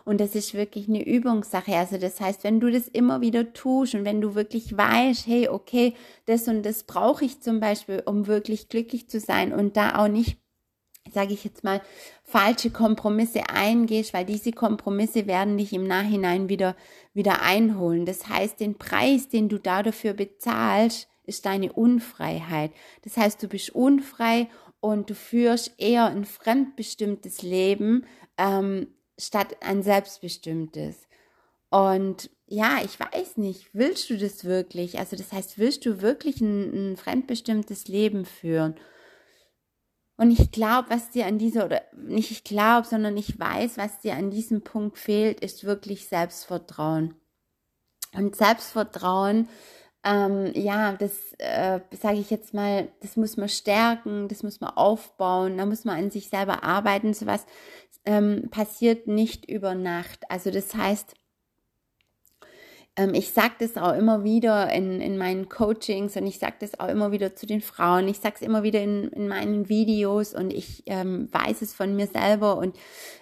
Und 0.06 0.22
das 0.22 0.36
ist 0.36 0.54
wirklich 0.54 0.88
eine 0.88 1.06
Übungssache. 1.06 1.76
Also 1.76 1.98
das 1.98 2.22
heißt, 2.22 2.44
wenn 2.44 2.60
du 2.60 2.72
das 2.72 2.88
immer 2.88 3.22
wieder 3.22 3.54
tust 3.54 3.96
und 3.96 4.06
wenn 4.06 4.22
du 4.22 4.36
wirklich 4.36 4.76
weißt, 4.76 5.26
hey, 5.26 5.50
okay, 5.50 5.94
das 6.26 6.48
und 6.48 6.64
das 6.64 6.84
brauche 6.84 7.26
ich 7.26 7.42
zum 7.42 7.60
Beispiel, 7.60 8.04
um 8.06 8.28
wirklich 8.28 8.70
glücklich 8.70 9.10
zu 9.10 9.20
sein 9.20 9.52
und 9.52 9.78
da 9.78 9.98
auch 9.98 10.08
nicht 10.08 10.38
sage 11.12 11.34
ich 11.34 11.44
jetzt 11.44 11.64
mal, 11.64 11.82
falsche 12.24 12.70
Kompromisse 12.70 13.50
eingehst, 13.50 14.14
weil 14.14 14.26
diese 14.26 14.52
Kompromisse 14.52 15.28
werden 15.28 15.58
dich 15.58 15.74
im 15.74 15.88
Nachhinein 15.88 16.50
wieder, 16.50 16.76
wieder 17.14 17.42
einholen. 17.42 18.06
Das 18.06 18.28
heißt, 18.28 18.60
den 18.60 18.78
Preis, 18.78 19.30
den 19.30 19.50
du 19.50 19.58
da 19.60 19.84
dafür 19.84 20.14
bezahlst, 20.14 21.08
ist 21.26 21.46
deine 21.46 21.72
Unfreiheit. 21.74 22.72
Das 23.04 23.18
heißt, 23.18 23.42
du 23.42 23.48
bist 23.48 23.70
unfrei 23.70 24.50
und 24.80 25.10
du 25.10 25.16
führst 25.16 25.74
eher 25.78 26.06
ein 26.06 26.26
fremdbestimmtes 26.26 27.42
Leben 27.42 28.06
ähm, 28.38 28.88
statt 29.18 29.58
ein 29.62 29.84
selbstbestimmtes. 29.84 31.08
Und 31.70 32.32
ja, 32.48 32.80
ich 32.84 33.00
weiß 33.00 33.38
nicht, 33.38 33.70
willst 33.74 34.10
du 34.10 34.18
das 34.18 34.44
wirklich? 34.44 34.98
Also 34.98 35.16
das 35.16 35.32
heißt, 35.32 35.60
willst 35.60 35.86
du 35.86 36.02
wirklich 36.02 36.42
ein, 36.42 36.94
ein 36.94 36.98
fremdbestimmtes 36.98 37.88
Leben 37.88 38.26
führen? 38.26 38.76
Und 40.20 40.32
ich 40.32 40.52
glaube, 40.52 40.90
was 40.90 41.12
dir 41.12 41.28
an 41.28 41.38
dieser, 41.38 41.64
oder 41.64 41.82
nicht 41.96 42.30
ich 42.30 42.44
glaube, 42.44 42.86
sondern 42.86 43.16
ich 43.16 43.40
weiß, 43.40 43.78
was 43.78 44.02
dir 44.02 44.16
an 44.16 44.32
diesem 44.32 44.62
Punkt 44.66 44.98
fehlt, 44.98 45.40
ist 45.40 45.64
wirklich 45.64 46.10
Selbstvertrauen. 46.10 47.16
Und 48.14 48.36
Selbstvertrauen, 48.36 49.48
ähm, 50.04 50.52
ja, 50.56 50.92
das 50.92 51.14
äh, 51.38 51.80
sage 51.98 52.18
ich 52.18 52.30
jetzt 52.32 52.54
mal, 52.54 52.90
das 53.00 53.16
muss 53.16 53.38
man 53.38 53.48
stärken, 53.48 54.28
das 54.28 54.44
muss 54.44 54.60
man 54.60 54.72
aufbauen, 54.72 55.58
da 55.58 55.66
muss 55.66 55.86
man 55.86 55.98
an 55.98 56.12
sich 56.12 56.28
selber 56.28 56.66
arbeiten. 56.66 57.14
Sowas 57.14 57.46
ähm, 58.04 58.50
passiert 58.52 59.08
nicht 59.08 59.50
über 59.50 59.74
Nacht. 59.74 60.30
Also 60.30 60.52
das 60.52 60.76
heißt, 60.76 61.16
ähm, 63.00 63.14
ich 63.14 63.32
sage 63.32 63.54
das 63.60 63.78
auch 63.78 63.96
immer 63.96 64.26
wieder 64.26 64.72
in, 64.74 65.00
in 65.00 65.18
meinen 65.18 65.48
Coachings 65.48 66.18
und 66.18 66.28
ich 66.28 66.38
sage 66.38 66.56
das 66.60 66.78
auch 66.82 66.90
immer 66.90 67.14
wieder 67.14 67.34
zu 67.34 67.46
den 67.46 67.62
Frauen. 67.62 68.10
Ich 68.10 68.20
sage 68.20 68.36
es 68.36 68.42
immer 68.42 68.62
wieder 68.62 68.82
in, 68.82 69.08
in 69.10 69.30
meinen 69.30 69.70
Videos 69.70 70.34
und 70.34 70.52
ich 70.52 70.84
ähm, 70.86 71.30
weiß 71.32 71.62
es 71.62 71.74
von 71.74 71.96
mir 71.96 72.08
selber 72.08 72.58
und 72.58 72.76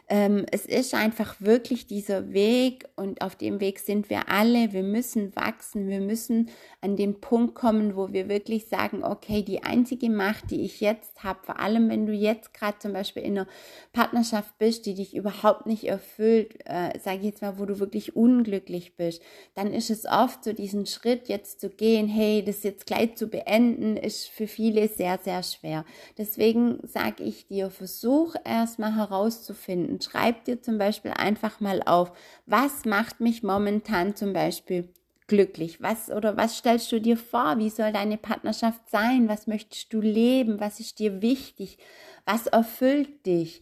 ähm, 0.10 0.46
es 0.52 0.66
ist 0.66 0.94
einfach 0.94 1.36
wirklich 1.42 1.86
dieser 1.86 2.32
Weg 2.32 2.88
und 2.96 3.22
auf 3.22 3.36
dem 3.36 3.60
Weg 3.60 3.80
sind 3.80 4.10
wir 4.10 4.30
alle. 4.30 4.72
Wir 4.72 4.84
müssen 4.84 5.36
wachsen, 5.36 5.90
wir 5.90 6.00
müssen 6.00 6.50
an 6.80 6.96
den 6.96 7.20
Punkt 7.20 7.56
kommen, 7.56 7.98
wo 7.98 8.14
wir 8.14 8.30
wirklich 8.30 8.68
sagen, 8.68 9.04
okay, 9.04 9.42
die 9.42 9.64
einzige 9.64 10.10
Macht, 10.10 10.50
die 10.50 10.64
ich 10.64 10.80
jetzt 10.80 11.26
habe, 11.26 11.40
vor 11.44 11.60
allem 11.60 11.90
wenn 11.90 12.06
du 12.06 12.14
jetzt 12.14 12.54
gerade 12.54 12.80
zum 12.80 12.94
Beispiel 12.94 13.24
in 13.24 13.38
einer 13.38 13.48
Partnerschaft 13.92 14.58
bist, 14.58 14.86
die 14.86 14.94
dich 14.94 15.14
überhaupt 15.14 15.66
nicht 15.66 15.84
erfüllt, 15.84 16.58
äh, 16.66 16.98
sage 17.00 17.18
ich 17.18 17.26
jetzt 17.26 17.42
mal, 17.42 17.60
wo 17.60 17.66
du 17.66 17.80
wirklich 17.80 18.16
unglücklich 18.16 18.96
bist, 18.96 19.22
dann 19.56 19.67
ist 19.74 19.90
es 19.90 20.06
oft 20.06 20.44
so 20.44 20.54
diesen 20.54 20.86
Schritt 20.86 21.28
jetzt 21.28 21.62
zu 21.62 21.70
gehen, 21.70 22.08
hey, 22.08 22.44
das 22.44 22.64
jetzt 22.64 22.86
gleich 22.86 23.16
zu 23.16 23.28
beenden, 23.28 23.98
ist 23.98 24.28
für 24.28 24.48
viele 24.48 24.88
sehr, 24.88 25.20
sehr 25.24 25.44
schwer. 25.44 25.86
Deswegen 26.18 26.80
sage 26.84 27.24
ich 27.24 27.48
dir, 27.48 27.70
versuch 27.70 28.36
erstmal 28.44 28.96
herauszufinden, 28.96 30.02
schreib 30.02 30.46
dir 30.46 30.62
zum 30.62 30.78
Beispiel 30.78 31.12
einfach 31.12 31.60
mal 31.60 31.82
auf, 31.86 32.12
was 32.46 32.86
macht 32.86 33.20
mich 33.20 33.44
momentan 33.44 34.16
zum 34.16 34.34
Beispiel 34.34 34.90
glücklich? 35.28 35.82
Was 35.82 36.10
oder 36.10 36.38
was 36.38 36.58
stellst 36.58 36.92
du 36.92 37.00
dir 37.00 37.18
vor? 37.18 37.58
Wie 37.58 37.70
soll 37.70 37.92
deine 37.92 38.18
Partnerschaft 38.18 38.90
sein? 38.90 39.28
Was 39.28 39.46
möchtest 39.48 39.94
du 39.94 40.02
leben? 40.02 40.60
Was 40.60 40.80
ist 40.80 41.00
dir 41.00 41.22
wichtig? 41.22 41.78
Was 42.26 42.48
erfüllt 42.48 43.26
dich? 43.26 43.62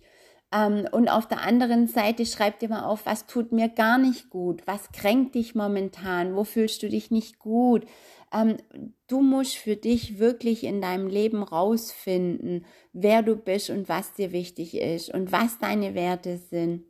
Ähm, 0.55 0.87
und 0.91 1.09
auf 1.09 1.27
der 1.27 1.41
anderen 1.41 1.87
Seite 1.87 2.25
schreib 2.25 2.59
dir 2.59 2.69
mal 2.69 2.85
auf, 2.85 3.05
was 3.05 3.27
tut 3.27 3.51
mir 3.51 3.67
gar 3.67 3.97
nicht 3.97 4.29
gut? 4.29 4.61
Was 4.65 4.91
kränkt 4.91 5.35
dich 5.35 5.55
momentan? 5.55 6.35
Wo 6.35 6.43
fühlst 6.43 6.81
du 6.83 6.89
dich 6.89 7.11
nicht 7.11 7.39
gut? 7.39 7.85
Ähm, 8.33 8.57
du 9.07 9.21
musst 9.21 9.55
für 9.57 9.75
dich 9.75 10.17
wirklich 10.19 10.63
in 10.63 10.81
deinem 10.81 11.07
Leben 11.07 11.43
rausfinden, 11.43 12.65
wer 12.93 13.21
du 13.21 13.35
bist 13.35 13.69
und 13.69 13.89
was 13.89 14.13
dir 14.13 14.31
wichtig 14.31 14.77
ist 14.77 15.13
und 15.13 15.31
was 15.31 15.59
deine 15.59 15.93
Werte 15.93 16.37
sind. 16.37 16.85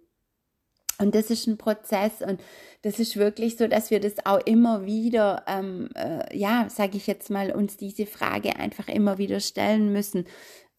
Und 0.97 1.13
das 1.13 1.29
ist 1.29 1.45
ein 1.47 1.57
Prozess 1.57 2.21
und 2.21 2.39
das 2.83 2.99
ist 2.99 3.17
wirklich 3.17 3.57
so, 3.57 3.67
dass 3.67 3.91
wir 3.91 3.99
das 3.99 4.25
auch 4.25 4.39
immer 4.45 4.85
wieder, 4.85 5.43
ähm, 5.45 5.89
äh, 5.95 6.37
ja, 6.37 6.69
sage 6.69 6.95
ich 6.95 7.05
jetzt 7.05 7.29
mal, 7.29 7.51
uns 7.51 7.75
diese 7.75 8.05
Frage 8.05 8.55
einfach 8.55 8.87
immer 8.87 9.17
wieder 9.17 9.41
stellen 9.41 9.91
müssen. 9.91 10.25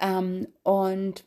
Ähm, 0.01 0.47
und 0.63 1.25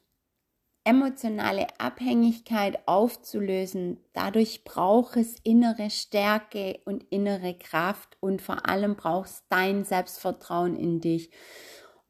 emotionale 0.89 1.67
Abhängigkeit 1.77 2.79
aufzulösen. 2.87 3.99
Dadurch 4.13 4.63
braucht 4.63 5.17
es 5.17 5.35
innere 5.43 5.91
Stärke 5.91 6.79
und 6.83 7.03
innere 7.11 7.53
Kraft 7.53 8.17
und 8.19 8.41
vor 8.41 8.67
allem 8.67 8.95
brauchst 8.95 9.43
dein 9.49 9.83
Selbstvertrauen 9.83 10.75
in 10.75 10.99
dich. 10.99 11.29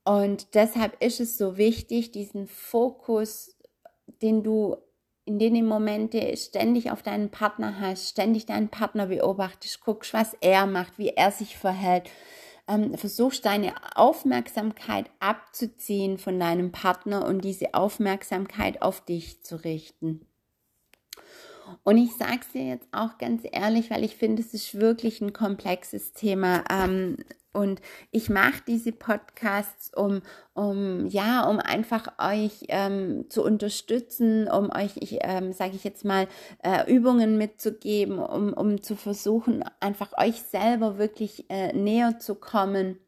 Und 0.05 0.55
deshalb 0.55 1.03
ist 1.03 1.19
es 1.19 1.37
so 1.37 1.57
wichtig, 1.57 2.11
diesen 2.11 2.47
Fokus, 2.47 3.57
den 4.21 4.43
du 4.43 4.77
in 5.25 5.39
den 5.39 5.65
Momente 5.65 6.35
ständig 6.37 6.89
auf 6.89 7.03
deinen 7.03 7.31
Partner 7.31 7.81
hast, 7.81 8.07
ständig 8.07 8.45
deinen 8.45 8.69
Partner 8.69 9.07
beobachtest, 9.07 9.81
guckst, 9.81 10.13
was 10.13 10.37
er 10.39 10.65
macht, 10.67 10.97
wie 10.97 11.09
er 11.09 11.31
sich 11.31 11.57
verhält, 11.57 12.09
ähm, 12.69 12.97
versuchst 12.97 13.45
deine 13.45 13.73
Aufmerksamkeit 13.95 15.09
abzuziehen 15.19 16.17
von 16.17 16.39
deinem 16.39 16.71
Partner 16.71 17.25
und 17.25 17.43
diese 17.43 17.73
Aufmerksamkeit 17.73 18.81
auf 18.81 19.03
dich 19.03 19.43
zu 19.43 19.57
richten. 19.63 20.28
Und 21.83 21.97
ich 21.97 22.15
sage 22.15 22.39
es 22.41 22.51
dir 22.51 22.65
jetzt 22.65 22.87
auch 22.91 23.17
ganz 23.17 23.43
ehrlich, 23.51 23.89
weil 23.89 24.03
ich 24.03 24.15
finde, 24.15 24.41
es 24.41 24.53
ist 24.53 24.79
wirklich 24.79 25.21
ein 25.21 25.33
komplexes 25.33 26.13
Thema. 26.13 26.63
Ähm, 26.69 27.17
und 27.51 27.81
ich 28.11 28.29
mache 28.29 28.61
diese 28.67 28.91
Podcasts, 28.91 29.91
um, 29.95 30.21
um, 30.53 31.07
ja, 31.07 31.47
um 31.49 31.59
einfach 31.59 32.07
euch 32.19 32.65
ähm, 32.67 33.25
zu 33.29 33.43
unterstützen, 33.43 34.47
um 34.47 34.69
euch, 34.71 34.97
ich, 34.97 35.17
ähm, 35.21 35.51
sage 35.51 35.75
ich 35.75 35.83
jetzt 35.83 36.05
mal, 36.05 36.27
äh, 36.63 36.91
Übungen 36.91 37.37
mitzugeben, 37.37 38.19
um, 38.19 38.53
um 38.53 38.83
zu 38.83 38.95
versuchen, 38.95 39.63
einfach 39.79 40.11
euch 40.17 40.41
selber 40.43 40.99
wirklich 40.99 41.49
äh, 41.49 41.73
näher 41.73 42.19
zu 42.19 42.35
kommen 42.35 42.99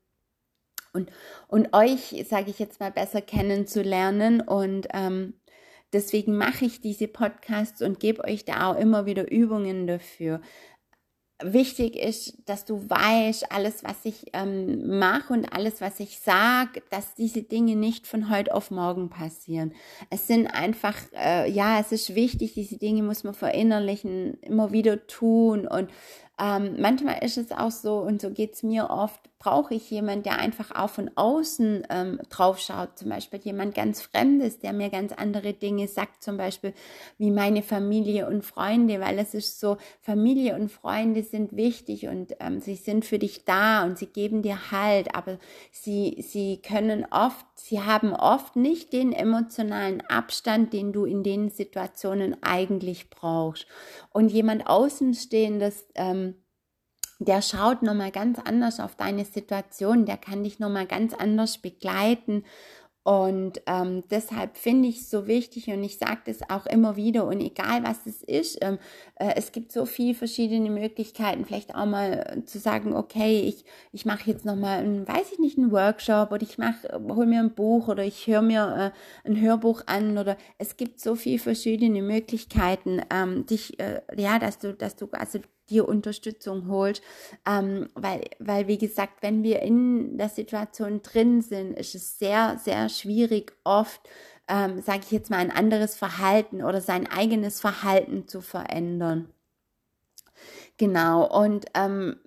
und, 0.93 1.09
und 1.47 1.73
euch, 1.73 2.25
sage 2.27 2.49
ich 2.49 2.59
jetzt 2.59 2.79
mal, 2.79 2.91
besser 2.91 3.21
kennenzulernen. 3.21 4.41
Und 4.41 4.87
ähm, 4.93 5.33
deswegen 5.93 6.35
mache 6.35 6.65
ich 6.65 6.81
diese 6.81 7.07
Podcasts 7.07 7.81
und 7.81 7.99
gebe 7.99 8.23
euch 8.23 8.45
da 8.45 8.71
auch 8.71 8.77
immer 8.77 9.05
wieder 9.05 9.29
Übungen 9.31 9.87
dafür 9.87 10.41
wichtig 11.43 11.95
ist, 11.95 12.37
dass 12.45 12.65
du 12.65 12.89
weißt, 12.89 13.51
alles, 13.51 13.83
was 13.83 13.97
ich 14.03 14.27
ähm, 14.33 14.99
mache 14.99 15.33
und 15.33 15.53
alles, 15.53 15.81
was 15.81 15.99
ich 15.99 16.19
sage, 16.19 16.81
dass 16.89 17.15
diese 17.15 17.43
Dinge 17.43 17.75
nicht 17.75 18.07
von 18.07 18.29
heute 18.29 18.53
auf 18.53 18.71
morgen 18.71 19.09
passieren. 19.09 19.73
Es 20.09 20.27
sind 20.27 20.47
einfach, 20.47 20.95
äh, 21.13 21.49
ja, 21.49 21.79
es 21.79 21.91
ist 21.91 22.15
wichtig, 22.15 22.53
diese 22.53 22.77
Dinge 22.77 23.03
muss 23.03 23.23
man 23.23 23.33
verinnerlichen, 23.33 24.35
immer 24.41 24.71
wieder 24.71 25.07
tun 25.07 25.67
und 25.67 25.89
ähm, 26.41 26.77
manchmal 26.79 27.23
ist 27.23 27.37
es 27.37 27.51
auch 27.51 27.69
so, 27.69 27.99
und 27.99 28.19
so 28.19 28.31
geht 28.31 28.55
es 28.55 28.63
mir 28.63 28.89
oft, 28.89 29.21
brauche 29.37 29.75
ich 29.75 29.89
jemanden, 29.91 30.23
der 30.23 30.39
einfach 30.39 30.71
auch 30.71 30.89
von 30.89 31.11
außen 31.15 31.87
ähm, 31.89 32.19
drauf 32.29 32.59
schaut. 32.59 32.97
Zum 32.97 33.09
Beispiel 33.09 33.39
jemand 33.43 33.75
ganz 33.75 34.01
Fremdes, 34.01 34.59
der 34.59 34.73
mir 34.73 34.89
ganz 34.89 35.11
andere 35.13 35.53
Dinge 35.53 35.87
sagt, 35.87 36.23
zum 36.23 36.37
Beispiel 36.37 36.73
wie 37.19 37.29
meine 37.29 37.61
Familie 37.61 38.27
und 38.27 38.43
Freunde, 38.43 38.99
weil 38.99 39.19
es 39.19 39.33
ist 39.33 39.59
so, 39.59 39.77
Familie 39.99 40.55
und 40.55 40.71
Freunde 40.71 41.23
sind 41.23 41.55
wichtig 41.55 42.07
und 42.07 42.35
ähm, 42.39 42.59
sie 42.59 42.75
sind 42.75 43.05
für 43.05 43.19
dich 43.19 43.45
da 43.45 43.83
und 43.83 43.97
sie 43.97 44.07
geben 44.07 44.41
dir 44.41 44.71
Halt, 44.71 45.15
aber 45.15 45.37
sie, 45.71 46.17
sie 46.27 46.57
können 46.57 47.05
oft, 47.09 47.45
sie 47.55 47.81
haben 47.81 48.13
oft 48.13 48.55
nicht 48.55 48.93
den 48.93 49.11
emotionalen 49.11 50.01
Abstand, 50.01 50.73
den 50.73 50.91
du 50.91 51.05
in 51.05 51.23
den 51.23 51.49
Situationen 51.49 52.37
eigentlich 52.41 53.09
brauchst. 53.09 53.65
Und 54.11 54.31
jemand 54.31 54.67
Außenstehendes, 54.67 55.87
ähm, 55.95 56.30
der 57.27 57.43
schaut 57.43 57.83
nochmal 57.83 58.09
ganz 58.09 58.39
anders 58.39 58.79
auf 58.79 58.95
deine 58.95 59.25
Situation, 59.25 60.05
der 60.05 60.17
kann 60.17 60.43
dich 60.43 60.57
nochmal 60.59 60.87
ganz 60.87 61.13
anders 61.13 61.59
begleiten. 61.59 62.43
Und 63.03 63.61
ähm, 63.65 64.03
deshalb 64.11 64.57
finde 64.57 64.87
ich 64.87 64.99
es 64.99 65.09
so 65.09 65.25
wichtig 65.25 65.69
und 65.69 65.83
ich 65.83 65.97
sage 65.97 66.21
das 66.25 66.47
auch 66.51 66.67
immer 66.67 66.95
wieder 66.95 67.25
und 67.25 67.41
egal 67.41 67.83
was 67.83 68.05
es 68.05 68.21
ist, 68.21 68.59
ähm, 68.61 68.77
äh, 69.15 69.33
es 69.35 69.51
gibt 69.51 69.71
so 69.71 69.87
viele 69.87 70.13
verschiedene 70.13 70.69
Möglichkeiten, 70.69 71.45
vielleicht 71.45 71.73
auch 71.73 71.87
mal 71.87 72.43
zu 72.45 72.59
sagen, 72.59 72.95
okay, 72.95 73.41
ich, 73.41 73.65
ich 73.91 74.05
mache 74.05 74.29
jetzt 74.29 74.45
nochmal, 74.45 75.07
weiß 75.07 75.31
ich 75.31 75.39
nicht, 75.39 75.57
einen 75.57 75.71
Workshop 75.71 76.31
oder 76.31 76.43
ich 76.43 76.59
mache, 76.59 77.01
hol 77.09 77.25
mir 77.25 77.39
ein 77.39 77.55
Buch 77.55 77.87
oder 77.87 78.03
ich 78.03 78.27
höre 78.27 78.43
mir 78.43 78.93
äh, 78.93 79.27
ein 79.27 79.41
Hörbuch 79.41 79.81
an 79.87 80.19
oder 80.19 80.37
es 80.59 80.77
gibt 80.77 80.99
so 80.99 81.15
viele 81.15 81.39
verschiedene 81.39 82.03
Möglichkeiten, 82.03 83.01
ähm, 83.11 83.47
dich, 83.47 83.79
äh, 83.79 84.01
ja, 84.15 84.37
dass 84.37 84.59
du, 84.59 84.75
dass 84.75 84.95
du 84.95 85.07
also 85.11 85.39
dir 85.71 85.87
Unterstützung 85.87 86.67
holt. 86.67 87.01
Ähm, 87.47 87.89
weil, 87.95 88.25
weil, 88.39 88.67
wie 88.67 88.77
gesagt, 88.77 89.21
wenn 89.23 89.43
wir 89.43 89.61
in 89.61 90.17
der 90.17 90.29
Situation 90.29 91.01
drin 91.01 91.41
sind, 91.41 91.73
ist 91.73 91.95
es 91.95 92.19
sehr, 92.19 92.59
sehr 92.63 92.89
schwierig, 92.89 93.53
oft, 93.63 94.01
ähm, 94.47 94.81
sage 94.81 95.01
ich 95.05 95.11
jetzt 95.11 95.31
mal, 95.31 95.37
ein 95.37 95.51
anderes 95.51 95.95
Verhalten 95.95 96.63
oder 96.63 96.81
sein 96.81 97.07
eigenes 97.07 97.59
Verhalten 97.59 98.27
zu 98.27 98.41
verändern. 98.41 99.29
Genau, 100.77 101.25
und 101.25 101.65
ähm, 101.75 102.17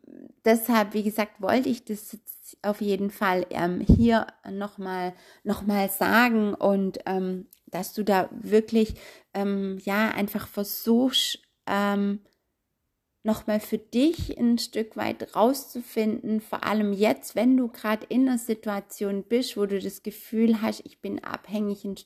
deshalb, 0.44 0.94
wie 0.94 1.02
gesagt, 1.02 1.40
wollte 1.40 1.68
ich 1.68 1.84
das 1.84 2.12
jetzt 2.12 2.56
auf 2.62 2.80
jeden 2.80 3.10
Fall 3.10 3.46
ähm, 3.50 3.80
hier 3.80 4.26
nochmal 4.50 5.14
noch 5.42 5.62
mal 5.62 5.88
sagen 5.90 6.54
und 6.54 6.98
ähm, 7.06 7.46
dass 7.66 7.92
du 7.92 8.04
da 8.04 8.28
wirklich, 8.30 8.94
ähm, 9.34 9.78
ja, 9.82 10.10
einfach 10.10 10.46
versuchst, 10.46 11.40
ähm, 11.66 12.20
nochmal 13.24 13.58
für 13.58 13.78
dich 13.78 14.38
ein 14.38 14.58
Stück 14.58 14.96
weit 14.96 15.34
rauszufinden, 15.34 16.40
vor 16.40 16.64
allem 16.64 16.92
jetzt, 16.92 17.34
wenn 17.34 17.56
du 17.56 17.68
gerade 17.68 18.06
in 18.08 18.28
einer 18.28 18.38
Situation 18.38 19.24
bist, 19.24 19.56
wo 19.56 19.64
du 19.64 19.80
das 19.80 20.02
Gefühl 20.02 20.60
hast, 20.60 20.82
ich 20.84 21.00
bin 21.00 21.24
abhängig 21.24 21.84
ein, 21.84 21.96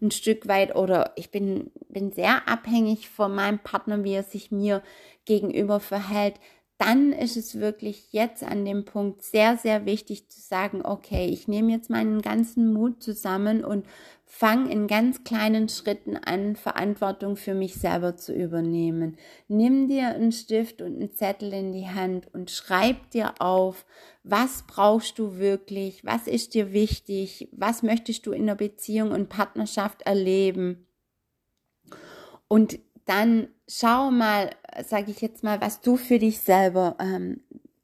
ein, 0.00 0.10
Stück 0.10 0.48
weit 0.48 0.74
oder 0.74 1.12
ich 1.16 1.30
bin, 1.30 1.70
bin 1.88 2.10
sehr 2.10 2.48
abhängig 2.48 3.10
von 3.10 3.34
meinem 3.34 3.58
Partner, 3.58 4.02
wie 4.02 4.14
er 4.14 4.22
sich 4.22 4.50
mir 4.50 4.82
gegenüber 5.26 5.78
verhält, 5.78 6.40
dann 6.78 7.12
ist 7.12 7.36
es 7.36 7.60
wirklich 7.60 8.12
jetzt 8.12 8.42
an 8.42 8.64
dem 8.64 8.84
Punkt 8.84 9.22
sehr, 9.22 9.56
sehr 9.58 9.84
wichtig 9.84 10.30
zu 10.30 10.40
sagen, 10.40 10.84
okay, 10.84 11.26
ich 11.26 11.46
nehme 11.46 11.70
jetzt 11.70 11.90
meinen 11.90 12.22
ganzen 12.22 12.72
Mut 12.72 13.02
zusammen 13.02 13.64
und 13.64 13.86
fange 14.34 14.72
in 14.72 14.86
ganz 14.86 15.24
kleinen 15.24 15.68
Schritten 15.68 16.16
an, 16.16 16.56
Verantwortung 16.56 17.36
für 17.36 17.52
mich 17.52 17.74
selber 17.74 18.16
zu 18.16 18.32
übernehmen. 18.32 19.18
Nimm 19.46 19.88
dir 19.88 20.08
einen 20.08 20.32
Stift 20.32 20.80
und 20.80 20.96
einen 20.96 21.12
Zettel 21.12 21.52
in 21.52 21.72
die 21.72 21.86
Hand 21.86 22.32
und 22.32 22.50
schreib 22.50 23.10
dir 23.10 23.34
auf, 23.40 23.84
was 24.24 24.64
brauchst 24.66 25.18
du 25.18 25.36
wirklich, 25.36 26.02
was 26.06 26.26
ist 26.26 26.54
dir 26.54 26.72
wichtig, 26.72 27.50
was 27.52 27.82
möchtest 27.82 28.24
du 28.24 28.32
in 28.32 28.46
der 28.46 28.54
Beziehung 28.54 29.10
und 29.10 29.28
Partnerschaft 29.28 30.00
erleben. 30.02 30.86
Und 32.48 32.78
dann 33.04 33.48
schau 33.68 34.10
mal, 34.10 34.50
sage 34.82 35.10
ich 35.10 35.20
jetzt 35.20 35.44
mal, 35.44 35.60
was 35.60 35.82
du 35.82 35.98
für 35.98 36.18
dich 36.18 36.40
selber 36.40 36.96
ähm, 36.98 37.42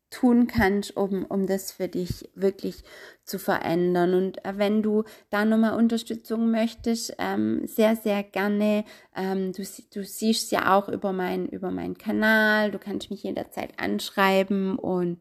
tun 0.08 0.46
kannst, 0.46 0.96
um, 0.96 1.26
um 1.26 1.46
das 1.46 1.72
für 1.72 1.88
dich 1.88 2.28
wirklich 2.34 2.82
zu 3.28 3.38
verändern. 3.38 4.14
Und 4.14 4.44
äh, 4.44 4.54
wenn 4.56 4.82
du 4.82 5.04
da 5.30 5.44
nochmal 5.44 5.76
Unterstützung 5.76 6.50
möchtest, 6.50 7.14
ähm, 7.18 7.66
sehr, 7.66 7.97
sehr 7.97 8.23
gerne. 8.23 8.85
Ähm, 9.14 9.52
du, 9.52 9.62
du 9.94 10.04
siehst 10.04 10.50
ja 10.52 10.76
auch 10.76 10.88
über, 10.88 11.12
mein, 11.12 11.47
über 11.47 11.70
meinen 11.70 11.99
Kanal, 11.99 12.70
du 12.70 12.78
kannst 12.78 13.11
mich 13.11 13.23
jederzeit 13.23 13.78
anschreiben 13.78 14.78
und 14.78 15.20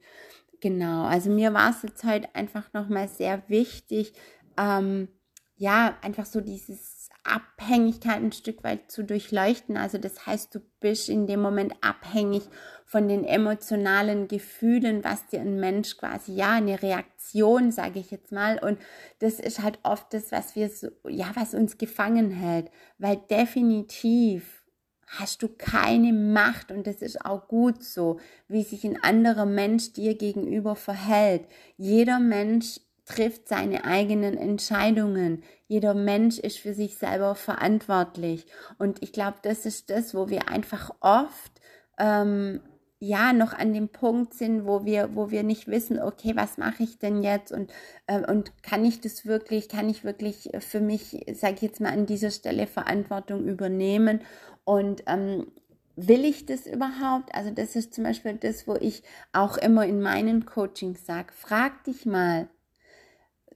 genau, 0.62 1.06
also 1.06 1.30
mir 1.30 1.54
war 1.54 1.70
es 1.70 1.84
jetzt 1.84 2.04
heute 2.04 2.34
einfach 2.34 2.74
nochmal 2.74 3.08
sehr 3.08 3.44
wichtig, 3.48 4.14
ähm, 4.58 5.10
ja, 5.56 5.98
einfach 6.02 6.26
so 6.26 6.42
dieses 6.42 7.10
Abhängigkeit 7.24 8.18
ein 8.18 8.32
Stück 8.32 8.64
weit 8.64 8.92
zu 8.92 9.04
durchleuchten. 9.04 9.76
Also 9.76 9.98
das 9.98 10.26
heißt, 10.26 10.54
du 10.56 10.60
bist 10.80 11.10
in 11.10 11.28
dem 11.28 11.42
Moment 11.42 11.76
abhängig 11.82 12.44
von 12.88 13.10
den 13.10 13.26
emotionalen 13.26 14.30
Gefühlen, 14.30 15.04
was 15.04 15.28
dir 15.28 15.42
ein 15.42 15.60
Mensch 15.60 15.98
quasi, 15.98 16.34
ja, 16.34 16.54
eine 16.54 16.82
Reaktion, 16.82 17.70
sage 17.70 18.00
ich 18.00 18.12
jetzt 18.12 18.32
mal. 18.32 18.60
Und 18.60 18.80
das 19.20 19.42
ist 19.42 19.62
halt 19.62 19.78
oft 19.84 20.14
das, 20.14 20.32
was 20.32 20.56
wir 20.56 20.70
so, 20.70 20.88
ja, 21.06 21.30
was 21.36 21.54
uns 21.54 21.78
gefangen 21.78 22.32
hält. 22.32 22.72
Weil 22.98 23.18
definitiv 23.30 24.64
hast 25.06 25.44
du 25.44 25.50
keine 25.50 26.14
Macht 26.14 26.72
und 26.72 26.88
das 26.88 27.02
ist 27.02 27.26
auch 27.26 27.50
gut 27.50 27.84
so, 27.84 28.22
wie 28.48 28.64
sich 28.64 28.86
ein 28.86 29.04
anderer 29.04 29.46
Mensch 29.46 29.92
dir 29.92 30.16
gegenüber 30.16 30.78
verhält. 30.78 31.46
Jeder 31.76 32.20
Mensch 32.20 32.80
trifft 33.04 33.50
seine 33.50 33.84
eigenen 33.84 34.38
Entscheidungen. 34.38 35.44
Jeder 35.68 35.94
Mensch 35.94 36.40
ist 36.40 36.60
für 36.60 36.74
sich 36.74 36.96
selber 36.96 37.36
verantwortlich. 37.36 38.46
Und 38.78 39.04
ich 39.04 39.12
glaube, 39.12 39.40
das 39.42 39.66
ist 39.66 39.90
das, 39.90 40.16
wo 40.16 40.30
wir 40.30 40.48
einfach 40.48 40.92
oft 41.02 41.52
ähm, 41.98 42.62
ja 43.00 43.34
noch 43.34 43.54
an 43.54 43.74
dem 43.74 43.90
Punkt 43.90 44.34
sind, 44.34 44.66
wo 44.66 44.84
wir, 44.86 45.16
wo 45.16 45.30
wir 45.30 45.44
nicht 45.44 45.68
wissen, 45.68 46.02
okay, 46.02 46.34
was 46.36 46.58
mache 46.58 46.84
ich 46.84 46.98
denn 46.98 47.22
jetzt? 47.22 47.52
Und, 47.52 47.72
äh, 48.08 48.20
und 48.32 48.64
kann 48.64 48.84
ich 48.86 49.02
das 49.02 49.26
wirklich, 49.26 49.70
kann 49.70 49.90
ich 49.90 50.04
wirklich 50.04 50.50
für 50.60 50.82
mich, 50.82 51.26
sage 51.34 51.56
ich 51.56 51.62
jetzt 51.62 51.82
mal, 51.82 51.94
an 51.94 52.06
dieser 52.06 52.32
Stelle 52.32 52.66
Verantwortung 52.68 53.48
übernehmen? 53.48 54.22
Und 54.64 55.04
ähm, 55.06 55.48
will 55.96 56.26
ich 56.26 56.46
das 56.46 56.66
überhaupt? 56.66 57.34
Also 57.36 57.52
das 57.52 57.76
ist 57.76 57.94
zum 57.94 58.04
Beispiel 58.04 58.36
das, 58.36 58.68
wo 58.68 58.76
ich 58.76 59.04
auch 59.34 59.58
immer 59.58 59.86
in 59.86 60.02
meinen 60.02 60.46
Coachings 60.46 61.06
sage, 61.06 61.34
frag 61.34 61.84
dich 61.84 62.06
mal, 62.06 62.50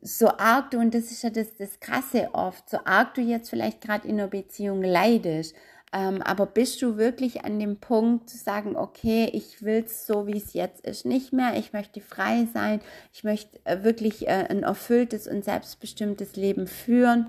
so 0.02 0.30
arg 0.30 0.72
du, 0.72 0.80
und 0.80 0.94
das 0.96 1.12
ist 1.12 1.22
ja 1.22 1.30
das, 1.30 1.56
das 1.58 1.80
Krasse 1.80 2.30
oft, 2.34 2.70
so 2.70 2.80
arg 2.86 3.14
du 3.14 3.22
jetzt 3.22 3.52
vielleicht 3.52 3.82
gerade 3.82 4.08
in 4.08 4.20
einer 4.20 4.28
Beziehung 4.28 4.82
leidest, 4.82 5.56
ähm, 5.94 6.22
aber 6.22 6.46
bist 6.46 6.82
du 6.82 6.98
wirklich 6.98 7.44
an 7.44 7.60
dem 7.60 7.78
Punkt 7.78 8.30
zu 8.30 8.38
sagen, 8.38 8.78
okay, 8.78 9.30
ich 9.34 9.62
will 9.62 9.84
es 9.86 10.08
so, 10.08 10.26
wie 10.26 10.38
es 10.38 10.54
jetzt 10.54 10.86
ist, 10.88 11.06
nicht 11.06 11.34
mehr, 11.34 11.58
ich 11.58 11.74
möchte 11.74 12.00
frei 12.00 12.48
sein, 12.54 12.80
ich 13.14 13.24
möchte 13.24 13.60
äh, 13.66 13.84
wirklich 13.84 14.28
äh, 14.28 14.46
ein 14.50 14.64
erfülltes 14.64 15.28
und 15.28 15.44
selbstbestimmtes 15.44 16.38
Leben 16.38 16.68
führen. 16.68 17.28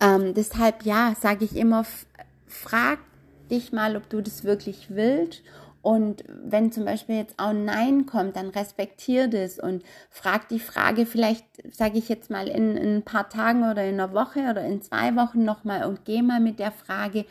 Ähm, 0.00 0.34
deshalb, 0.34 0.84
ja, 0.84 1.14
sage 1.20 1.44
ich 1.44 1.56
immer, 1.56 1.84
frag 2.46 2.98
dich 3.50 3.72
mal, 3.72 3.96
ob 3.96 4.08
du 4.08 4.20
das 4.22 4.42
wirklich 4.42 4.86
willst 4.90 5.42
und 5.82 6.24
wenn 6.28 6.72
zum 6.72 6.84
Beispiel 6.84 7.16
jetzt 7.16 7.34
auch 7.38 7.54
Nein 7.54 8.04
kommt, 8.04 8.36
dann 8.36 8.50
respektier 8.50 9.28
das 9.28 9.58
und 9.58 9.82
frag 10.10 10.48
die 10.48 10.60
Frage 10.60 11.06
vielleicht, 11.06 11.44
sage 11.72 11.98
ich 11.98 12.10
jetzt 12.10 12.30
mal, 12.30 12.48
in, 12.48 12.76
in, 12.76 12.96
ein 12.96 13.02
paar 13.02 13.30
Tagen 13.30 13.62
oder 13.62 13.84
in 13.84 13.94
einer 13.94 14.12
Woche 14.12 14.40
oder 14.50 14.62
in 14.62 14.82
zwei 14.82 15.16
Wochen 15.16 15.44
nochmal 15.44 15.84
und 15.86 16.04
geh 16.04 16.20
mal 16.20 16.40
mit 16.40 16.58
der 16.58 16.72
Frage 16.72 17.24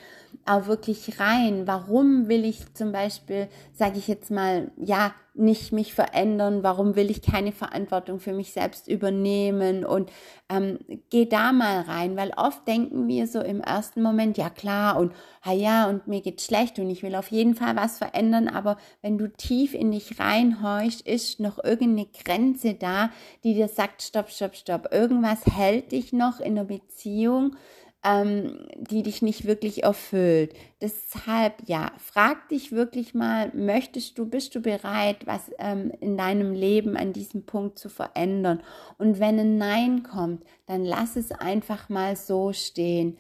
auch 0.46 0.68
wirklich 0.68 1.20
rein. 1.20 1.68
Warum 1.68 2.28
will 2.28 2.46
ich 2.46 2.74
zum 2.74 2.92
Beispiel, 2.92 3.48
sage 3.74 3.98
ich 3.98 4.08
jetzt 4.08 4.32
mal, 4.32 4.72
ja, 4.78 5.14
nicht 5.36 5.72
mich 5.72 5.94
verändern? 5.94 6.64
Warum 6.64 6.96
will 6.96 7.10
ich 7.10 7.22
keine 7.22 7.52
Verantwortung 7.52 8.20
für 8.20 8.34
mich 8.34 8.52
selbst 8.52 8.88
übernehmen? 8.88 9.86
Und 9.86 10.12
ähm, 10.50 10.80
geh 11.10 11.26
da 11.26 11.54
mal 11.54 11.82
rein, 11.82 12.18
weil 12.18 12.32
oft 12.36 12.68
denken 12.68 13.08
wir 13.08 13.28
so 13.28 13.40
im 13.40 13.62
ersten 13.62 14.02
Moment, 14.02 14.38
ja 14.38 14.50
klar, 14.50 14.98
und 14.98 15.14
ha 15.44 15.54
ja, 15.54 15.88
und 15.88 16.08
mir 16.08 16.22
geht's 16.22 16.46
schlecht 16.46 16.80
und 16.80 16.90
ich 16.90 17.04
will 17.04 17.16
auf 17.16 17.32
jeden 17.32 17.56
Fall 17.56 17.76
was 17.76 17.98
verändern, 17.98 18.48
aber 18.48 18.78
wenn 19.02 19.18
du 19.18 19.32
tief 19.32 19.74
in 19.74 19.92
dich 19.92 20.20
reinhorchst, 20.20 21.08
ist 21.08 21.40
noch 21.40 21.64
irgendeine 21.64 22.08
Grenze 22.08 22.74
da, 22.74 23.10
die 23.44 23.54
dir 23.54 23.68
sagt, 23.68 24.02
stopp, 24.02 24.30
stopp, 24.30 24.56
stopp, 24.56 24.90
irgendwas 24.92 25.46
hält 25.46 25.92
dich 25.92 26.12
noch 26.12 26.40
in 26.40 26.56
der 26.56 26.66
Beziehung 26.66 27.56
ähm, 28.04 28.68
die 28.78 29.04
dich 29.04 29.22
nicht 29.22 29.46
wirklich 29.46 29.84
erfüllt. 29.84 30.54
Deshalb, 30.82 31.56
ja, 31.66 31.92
frag 31.98 32.48
dich 32.50 32.72
wirklich 32.72 33.14
mal, 33.14 33.52
möchtest 33.54 34.18
du, 34.18 34.26
bist 34.26 34.56
du 34.56 34.62
bereit, 34.62 35.28
was 35.28 35.52
ähm, 35.60 35.92
in 36.00 36.18
deinem 36.18 36.54
Leben 36.54 36.96
an 36.96 37.12
diesem 37.12 37.46
Punkt 37.46 37.78
zu 37.78 37.90
verändern? 37.90 38.62
Und 38.98 39.20
wenn 39.20 39.40
ein 39.40 39.58
Nein 39.58 40.04
kommt, 40.04 40.44
dann 40.66 40.86
lass 40.86 41.18
es 41.18 41.32
einfach 41.32 41.90
mal 41.90 42.16
so 42.16 42.54
stehen. 42.54 43.18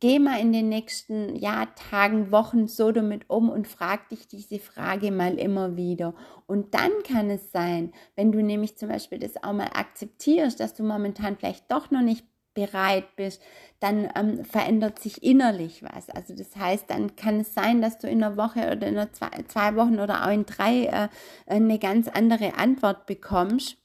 Geh 0.00 0.18
mal 0.18 0.40
in 0.40 0.52
den 0.52 0.68
nächsten 0.68 1.36
ja, 1.36 1.66
Tagen, 1.66 2.32
Wochen 2.32 2.66
so 2.66 2.90
damit 2.90 3.28
um 3.28 3.48
und 3.48 3.68
frag 3.68 4.08
dich 4.08 4.26
diese 4.26 4.58
Frage 4.58 5.12
mal 5.12 5.38
immer 5.38 5.76
wieder. 5.76 6.14
Und 6.46 6.74
dann 6.74 6.90
kann 7.04 7.30
es 7.30 7.52
sein, 7.52 7.92
wenn 8.16 8.32
du 8.32 8.42
nämlich 8.42 8.76
zum 8.76 8.88
Beispiel 8.88 9.18
das 9.18 9.40
auch 9.40 9.52
mal 9.52 9.70
akzeptierst, 9.72 10.58
dass 10.58 10.74
du 10.74 10.82
momentan 10.82 11.36
vielleicht 11.36 11.70
doch 11.70 11.92
noch 11.92 12.02
nicht 12.02 12.24
bereit 12.58 13.14
bist, 13.16 13.40
dann 13.80 14.08
ähm, 14.16 14.44
verändert 14.44 14.98
sich 14.98 15.22
innerlich 15.22 15.82
was. 15.82 16.10
Also 16.10 16.34
das 16.34 16.56
heißt, 16.56 16.90
dann 16.90 17.14
kann 17.14 17.40
es 17.40 17.54
sein, 17.54 17.80
dass 17.80 17.98
du 17.98 18.08
in 18.08 18.22
einer 18.22 18.36
Woche 18.36 18.60
oder 18.72 18.88
in 18.88 18.98
einer 18.98 19.12
zwei, 19.12 19.30
zwei 19.46 19.76
Wochen 19.76 20.00
oder 20.00 20.26
auch 20.26 20.32
in 20.32 20.46
drei 20.46 20.86
äh, 20.86 21.08
eine 21.46 21.78
ganz 21.78 22.08
andere 22.08 22.54
Antwort 22.54 23.06
bekommst, 23.06 23.76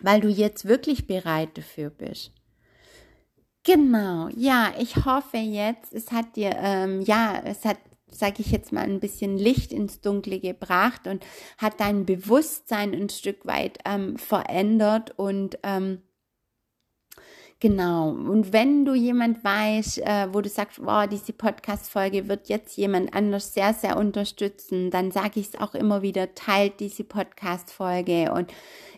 weil 0.00 0.20
du 0.20 0.28
jetzt 0.28 0.66
wirklich 0.66 1.06
bereit 1.06 1.58
dafür 1.58 1.90
bist. 1.90 2.32
Genau, 3.64 4.28
ja, 4.34 4.72
ich 4.78 5.04
hoffe 5.04 5.38
jetzt, 5.38 5.92
es 5.92 6.12
hat 6.12 6.36
dir, 6.36 6.52
ähm, 6.56 7.02
ja, 7.02 7.42
es 7.44 7.64
hat 7.64 7.78
sage 8.10 8.36
ich 8.38 8.50
jetzt 8.50 8.72
mal, 8.72 8.84
ein 8.84 9.00
bisschen 9.00 9.36
Licht 9.36 9.72
ins 9.72 10.00
Dunkle 10.00 10.40
gebracht 10.40 11.06
und 11.06 11.24
hat 11.58 11.80
dein 11.80 12.06
Bewusstsein 12.06 12.94
ein 12.94 13.08
Stück 13.10 13.44
weit 13.46 13.78
ähm, 13.84 14.16
verändert 14.16 15.12
und 15.18 15.58
ähm, 15.62 16.02
Genau. 17.60 18.10
Und 18.10 18.52
wenn 18.52 18.84
du 18.84 18.94
jemand 18.94 19.42
weißt, 19.42 19.98
äh, 19.98 20.28
wo 20.32 20.40
du 20.40 20.48
sagst, 20.48 20.78
wow, 20.80 21.08
diese 21.08 21.32
Podcast-Folge 21.32 22.28
wird 22.28 22.48
jetzt 22.48 22.76
jemand 22.76 23.12
anders 23.14 23.52
sehr, 23.52 23.74
sehr 23.74 23.96
unterstützen, 23.96 24.92
dann 24.92 25.10
sage 25.10 25.40
ich 25.40 25.48
es 25.48 25.60
auch 25.60 25.74
immer 25.74 26.00
wieder, 26.00 26.36
teilt 26.36 26.78
diese 26.78 27.02
Podcast-Folge 27.02 28.32
und 28.32 28.52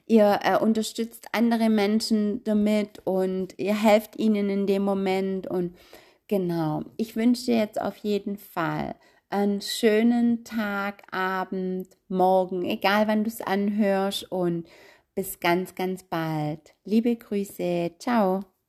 ihr 0.07 0.41
äh, 0.43 0.59
unterstützt 0.59 1.29
andere 1.33 1.71
Menschen 1.71 2.45
damit 2.45 3.01
und 3.05 3.55
ihr 3.57 3.81
helft 3.81 4.19
ihnen 4.19 4.51
in 4.51 4.67
dem 4.67 4.83
Moment 4.83 5.47
und 5.47 5.75
genau. 6.29 6.83
Ich 6.99 7.17
wünsche 7.17 7.47
dir 7.47 7.57
jetzt 7.57 7.81
auf 7.81 7.97
jeden 7.97 8.37
Fall 8.37 8.95
einen 9.31 9.63
schönen 9.63 10.45
Tag, 10.45 11.05
Abend, 11.13 11.89
Morgen, 12.09 12.67
egal 12.67 13.09
wann 13.09 13.25
du 13.25 13.31
es 13.31 13.41
anhörst 13.41 14.31
und 14.31 14.67
bis 15.15 15.41
ganz, 15.41 15.75
ganz 15.75 16.03
bald. 16.05 16.75
Liebe 16.85 17.17
Grüße. 17.17 17.93
Ciao. 17.99 18.60